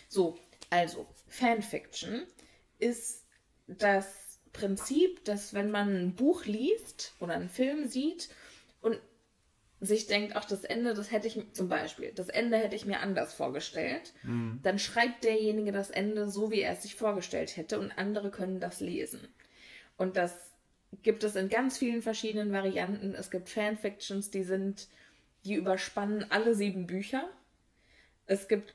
[0.08, 0.38] So,
[0.70, 2.26] also, Fanfiction
[2.78, 3.26] ist
[3.66, 8.30] das Prinzip, dass wenn man ein Buch liest oder einen Film sieht
[8.80, 8.98] und
[9.80, 13.00] sich denkt, ach, das Ende, das hätte ich, zum Beispiel, das Ende hätte ich mir
[13.00, 14.14] anders vorgestellt,
[14.62, 18.58] dann schreibt derjenige das Ende so, wie er es sich vorgestellt hätte und andere können
[18.58, 19.20] das lesen.
[19.98, 20.34] Und das
[21.02, 23.14] gibt es in ganz vielen verschiedenen Varianten.
[23.14, 24.88] Es gibt Fanfictions, die sind,
[25.44, 27.28] die überspannen alle sieben Bücher.
[28.26, 28.74] Es gibt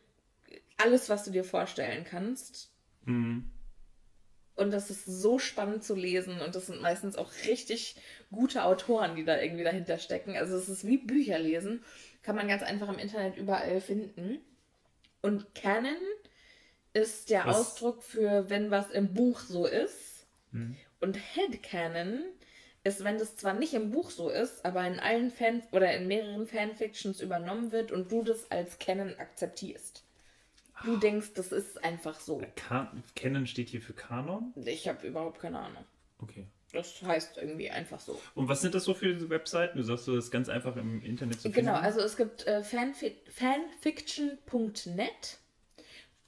[0.78, 2.72] alles, was du dir vorstellen kannst.
[3.06, 3.50] Mhm.
[4.62, 7.96] Und das ist so spannend zu lesen und das sind meistens auch richtig
[8.30, 10.38] gute Autoren, die da irgendwie dahinter stecken.
[10.38, 11.84] Also es ist wie Bücher lesen,
[12.22, 14.40] kann man ganz einfach im Internet überall finden.
[15.24, 15.98] Und Canon
[16.94, 20.28] ist der Was- Ausdruck für, wenn was im Buch so ist.
[20.52, 20.76] Mhm.
[21.00, 22.22] Und Headcanon
[22.84, 26.08] ist, wenn das zwar nicht im Buch so ist, aber in allen Fan oder in
[26.08, 30.04] mehreren Fanfictions übernommen wird und du das als Canon akzeptierst.
[30.86, 32.42] Du denkst, das ist einfach so.
[32.56, 34.54] Kan Canon steht hier für Kanon?
[34.66, 35.84] Ich habe überhaupt keine Ahnung.
[36.20, 36.48] Okay.
[36.74, 38.18] Das heißt irgendwie einfach so.
[38.34, 39.78] Und was sind das so für diese Webseiten?
[39.78, 41.68] Du sagst, du das ist ganz einfach im Internet zu finden.
[41.68, 45.40] Genau, also es gibt äh, Fanfi fanfiction.net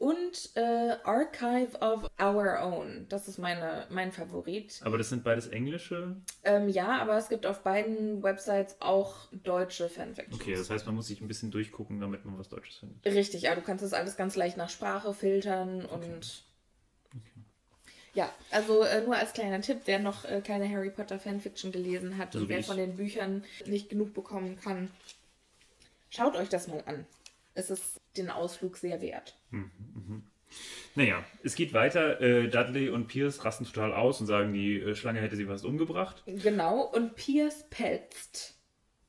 [0.04, 3.06] und äh, Archive of Our Own.
[3.08, 4.82] Das ist meine, mein Favorit.
[4.84, 6.18] Aber das sind beides englische.
[6.44, 10.42] Ähm, ja, aber es gibt auf beiden Websites auch deutsche Fanfictions.
[10.42, 13.06] Okay, das heißt, man muss sich ein bisschen durchgucken, damit man was Deutsches findet.
[13.06, 16.44] Richtig, aber du kannst das alles ganz leicht nach Sprache filtern und.
[18.14, 22.18] Ja, also äh, nur als kleiner Tipp, wer noch äh, keine Harry Potter Fanfiction gelesen
[22.18, 22.66] hat So und wer ich.
[22.66, 24.92] von den Büchern nicht genug bekommen kann,
[26.10, 27.06] schaut euch das mal an.
[27.54, 29.38] Es ist den Ausflug sehr wert.
[30.96, 32.22] Naja, es geht weiter.
[32.22, 35.66] Äh, Dudley und Pierce rasten total aus und sagen, die äh, Schlange hätte sie fast
[35.66, 36.24] umgebracht.
[36.26, 38.60] Genau, und Piers pelzt,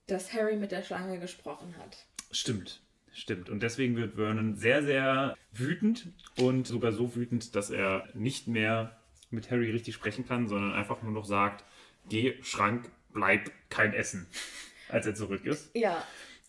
[0.07, 2.07] dass Harry mit der Schlange gesprochen hat.
[2.31, 2.83] Stimmt,
[3.13, 3.51] stimmt.
[3.51, 8.99] Und deswegen wird Vernon sehr, sehr wütend und sogar so wütend, dass er nicht mehr
[9.31, 11.65] mit Harry richtig sprechen kann, sondern einfach nur noch sagt,
[12.09, 14.27] geh, Schrank, bleib, kein Essen,
[14.89, 15.75] als er zurück ist.
[15.75, 16.03] Ja,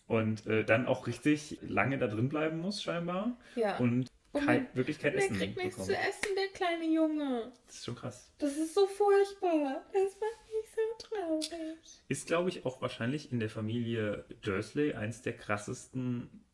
[0.06, 3.36] Und äh, dann auch richtig lange da drin bleiben muss, scheinbar.
[3.56, 3.76] Ja.
[3.78, 7.52] Und Und kein, wirklich kein der Essen kriegt nichts zu essen, der kleine Junge.
[7.66, 8.32] Das ist schon krass.
[8.38, 9.84] Das ist so furchtbar.
[9.92, 12.02] Das macht mich so traurig.
[12.08, 16.44] Ist, glaube ich, auch wahrscheinlich in der Familie Dursley eins der krassesten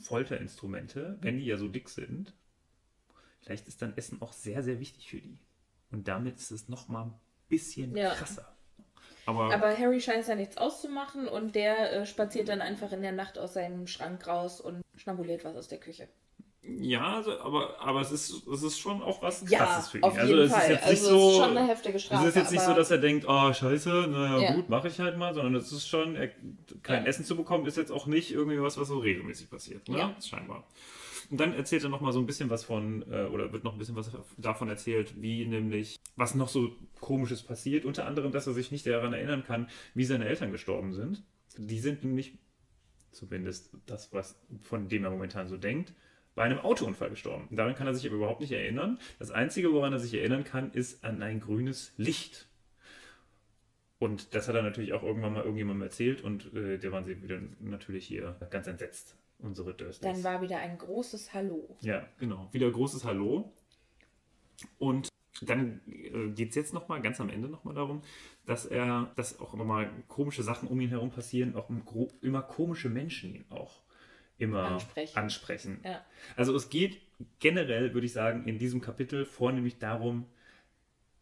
[0.00, 2.34] Folterinstrumente, wenn die ja so dick sind.
[3.40, 5.38] Vielleicht ist dann Essen auch sehr, sehr wichtig für die.
[5.90, 7.14] Und damit ist es nochmal ein
[7.48, 8.14] bisschen Ja.
[8.14, 8.56] krasser.
[9.26, 13.02] Aber, Aber Harry scheint es ja nichts auszumachen und der äh, spaziert dann einfach in
[13.02, 16.08] der Nacht aus seinem Schrank raus und schnabuliert was aus der Küche.
[16.64, 20.04] ja, also, aber, aber es, ist, es ist schon auch was Ja, krasses für ihn.
[20.04, 20.62] auf also jeden es Fall.
[20.62, 21.26] ist jetzt nicht Also so.
[21.28, 23.52] es ist schon eine heftige Strafe, Es ist jetzt nicht so, dass er denkt, oh
[23.52, 24.52] scheiße, naja Ja.
[24.54, 26.28] gut, mache ich halt mal, sondern es ist schon, er,
[26.82, 27.08] kein Ja.
[27.08, 29.88] Essen zu bekommen, ist jetzt auch nicht irgendwie was, was so regelmäßig passiert.
[29.88, 29.98] Ne?
[29.98, 30.16] Ja.
[30.20, 30.64] Scheinbar.
[31.32, 33.72] Und dann erzählt er noch mal so ein bisschen was von, äh, oder wird noch
[33.72, 37.86] ein bisschen was davon erzählt, wie nämlich, was noch so komisches passiert.
[37.86, 41.24] Unter anderem, dass er sich nicht daran erinnern kann, wie seine Eltern gestorben sind.
[41.56, 42.38] Die sind nämlich,
[43.12, 45.94] zumindest das, was von dem er momentan so denkt,
[46.34, 47.48] bei einem Autounfall gestorben.
[47.50, 48.98] Daran kann er sich aber überhaupt nicht erinnern.
[49.18, 52.46] Das Einzige, woran er sich erinnern kann, ist an ein grünes Licht.
[53.98, 57.22] Und das hat er natürlich auch irgendwann mal irgendjemandem erzählt und äh, der waren sie
[57.22, 60.00] wieder natürlich hier ganz entsetzt, unsere Dursleys.
[60.00, 61.76] Dann war wieder ein großes Hallo.
[61.80, 62.48] Ja, genau.
[62.52, 63.52] Wieder großes Hallo.
[64.78, 65.08] Und
[65.40, 68.02] dann äh, geht es jetzt nochmal, ganz am Ende nochmal darum,
[68.46, 71.68] dass er, dass auch nochmal komische Sachen um ihn herum passieren, auch
[72.20, 73.82] immer komische Menschen ihn auch
[74.38, 75.16] immer Ansprechen.
[75.16, 75.80] ansprechen.
[75.84, 76.04] Ja.
[76.36, 77.00] Also es geht
[77.38, 80.26] generell, würde ich sagen, in diesem Kapitel vornehmlich darum,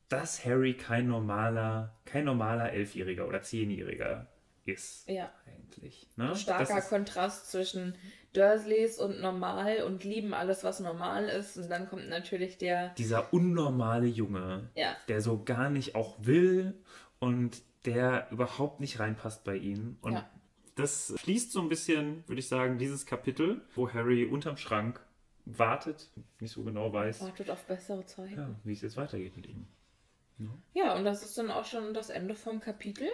[0.08, 4.26] dass Harry kein normaler, kein normaler Elfjähriger oder Zehnjähriger
[4.66, 5.08] ist.
[5.08, 5.30] Ja.
[5.46, 6.08] Eigentlich.
[6.16, 6.34] Ne?
[6.36, 7.94] Starker ist- Kontrast zwischen
[8.32, 11.56] Dursleys und normal und lieben alles, was normal ist.
[11.56, 12.90] Und dann kommt natürlich der.
[12.94, 14.96] dieser unnormale Junge, Ja.
[15.08, 16.74] der so gar nicht auch will
[17.18, 19.96] und der überhaupt nicht reinpasst bei ihm.
[20.02, 20.30] Und Ja.
[20.74, 25.00] das schließt so ein bisschen, würde ich sagen, dieses Kapitel, wo Harry unterm Schrank
[25.46, 26.08] wartet,
[26.38, 28.36] nicht so genau weiß, Wartet auf bessere Zeiten.
[28.36, 29.66] ja, wie es jetzt weitergeht mit ihm.
[30.72, 33.08] Ja, und das ist dann auch schon das Ende vom Kapitel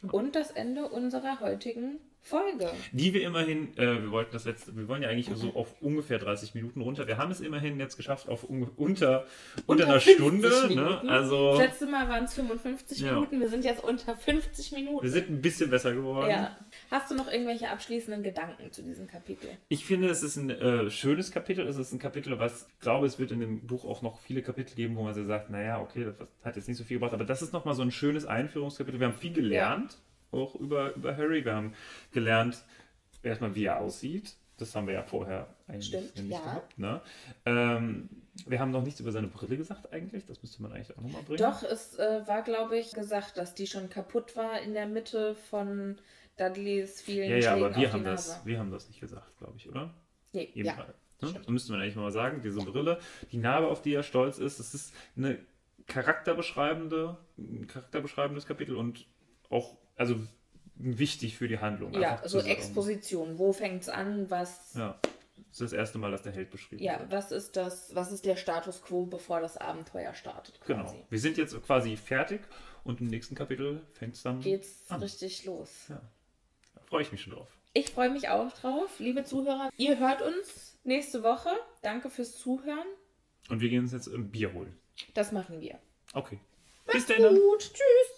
[0.00, 0.12] Genau.
[0.14, 2.70] und das Ende unserer heutigen Folge.
[2.92, 6.18] Die wir immerhin, äh, wir wollten das letzte, wir wollen ja eigentlich so auf ungefähr
[6.18, 7.06] 30 Minuten runter.
[7.06, 9.24] Wir haben es immerhin jetzt geschafft auf unge- unter,
[9.66, 10.74] unter, einer 50 Stunde.
[10.74, 11.02] Ne?
[11.10, 13.12] Also Das letzte Mal waren es 55 Ja.
[13.14, 15.02] Minuten, wir sind jetzt unter 50 Minuten.
[15.02, 16.28] wir sind ein bisschen besser geworden.
[16.30, 16.56] ja.
[16.90, 19.50] Hast du noch irgendwelche abschließenden Gedanken zu diesem Kapitel?
[19.68, 21.66] Ich finde, es ist ein äh, schönes Kapitel.
[21.66, 24.42] Es ist ein Kapitel, was, ich glaube, es wird in dem Buch auch noch viele
[24.42, 27.12] Kapitel geben, wo man so sagt, naja, okay, das hat jetzt nicht so viel gebracht.
[27.12, 29.00] Aber das ist nochmal so ein schönes Einführungskapitel.
[29.00, 29.98] Wir haben viel gelernt,
[30.30, 31.44] auch über, über Harry.
[31.44, 31.74] Wir haben
[32.12, 32.62] gelernt,
[33.22, 34.34] erstmal, wie er aussieht.
[34.56, 36.40] Das haben wir ja vorher eigentlich Stimmt, nicht ja.
[36.40, 36.78] gehabt.
[36.78, 37.00] Ne?
[37.44, 38.08] Ähm,
[38.46, 40.26] wir haben noch nichts über seine Brille gesagt eigentlich.
[40.26, 41.38] Das müsste man eigentlich auch nochmal bringen.
[41.38, 45.34] Doch, es äh, war, glaube ich, gesagt, dass die schon kaputt war in der Mitte
[45.34, 45.98] von
[46.38, 49.54] Dudleys vielen Ja, ja, Schlägen aber wir haben, das, wir haben das nicht gesagt, glaube
[49.56, 49.92] ich, oder?
[50.32, 50.76] Nee, Eben ja.
[50.76, 51.32] halt, ne?
[51.32, 52.42] Das müsste man eigentlich mal sagen.
[52.42, 52.98] Diese Brille,
[53.32, 55.38] die Narbe, auf die er stolz ist, das ist eine
[55.86, 59.06] charakterbeschreibende, ein charakterbeschreibendes Kapitel und
[59.50, 60.16] auch, also
[60.74, 61.92] wichtig für die Handlung.
[61.94, 62.50] Ja, so sagen.
[62.50, 63.38] Exposition.
[63.38, 64.30] Wo fängt es an?
[64.30, 64.80] Was, ja.
[64.80, 67.10] Ja, das ist das erste Mal, dass der Held beschrieben wird.
[67.10, 70.94] was ist das, was ist der Status quo, bevor das Abenteuer startet quasi?
[70.94, 71.06] Genau.
[71.08, 72.40] Wir sind jetzt quasi fertig
[72.84, 75.00] und im nächsten Kapitel fängt es dann Geht's an.
[75.00, 75.86] richtig los.
[75.88, 76.00] Ja.
[76.88, 77.48] Freue ich mich schon drauf.
[77.74, 79.68] Ich freue mich auch drauf, liebe Zuhörer.
[79.76, 81.50] Ihr hört uns nächste Woche.
[81.82, 82.86] Danke fürs Zuhören.
[83.50, 84.74] Und wir gehen uns jetzt ein Bier holen.
[85.12, 85.78] Das machen wir.
[86.14, 86.40] Okay.
[86.90, 87.18] Bis dann.
[87.18, 88.17] Gut, tschüss.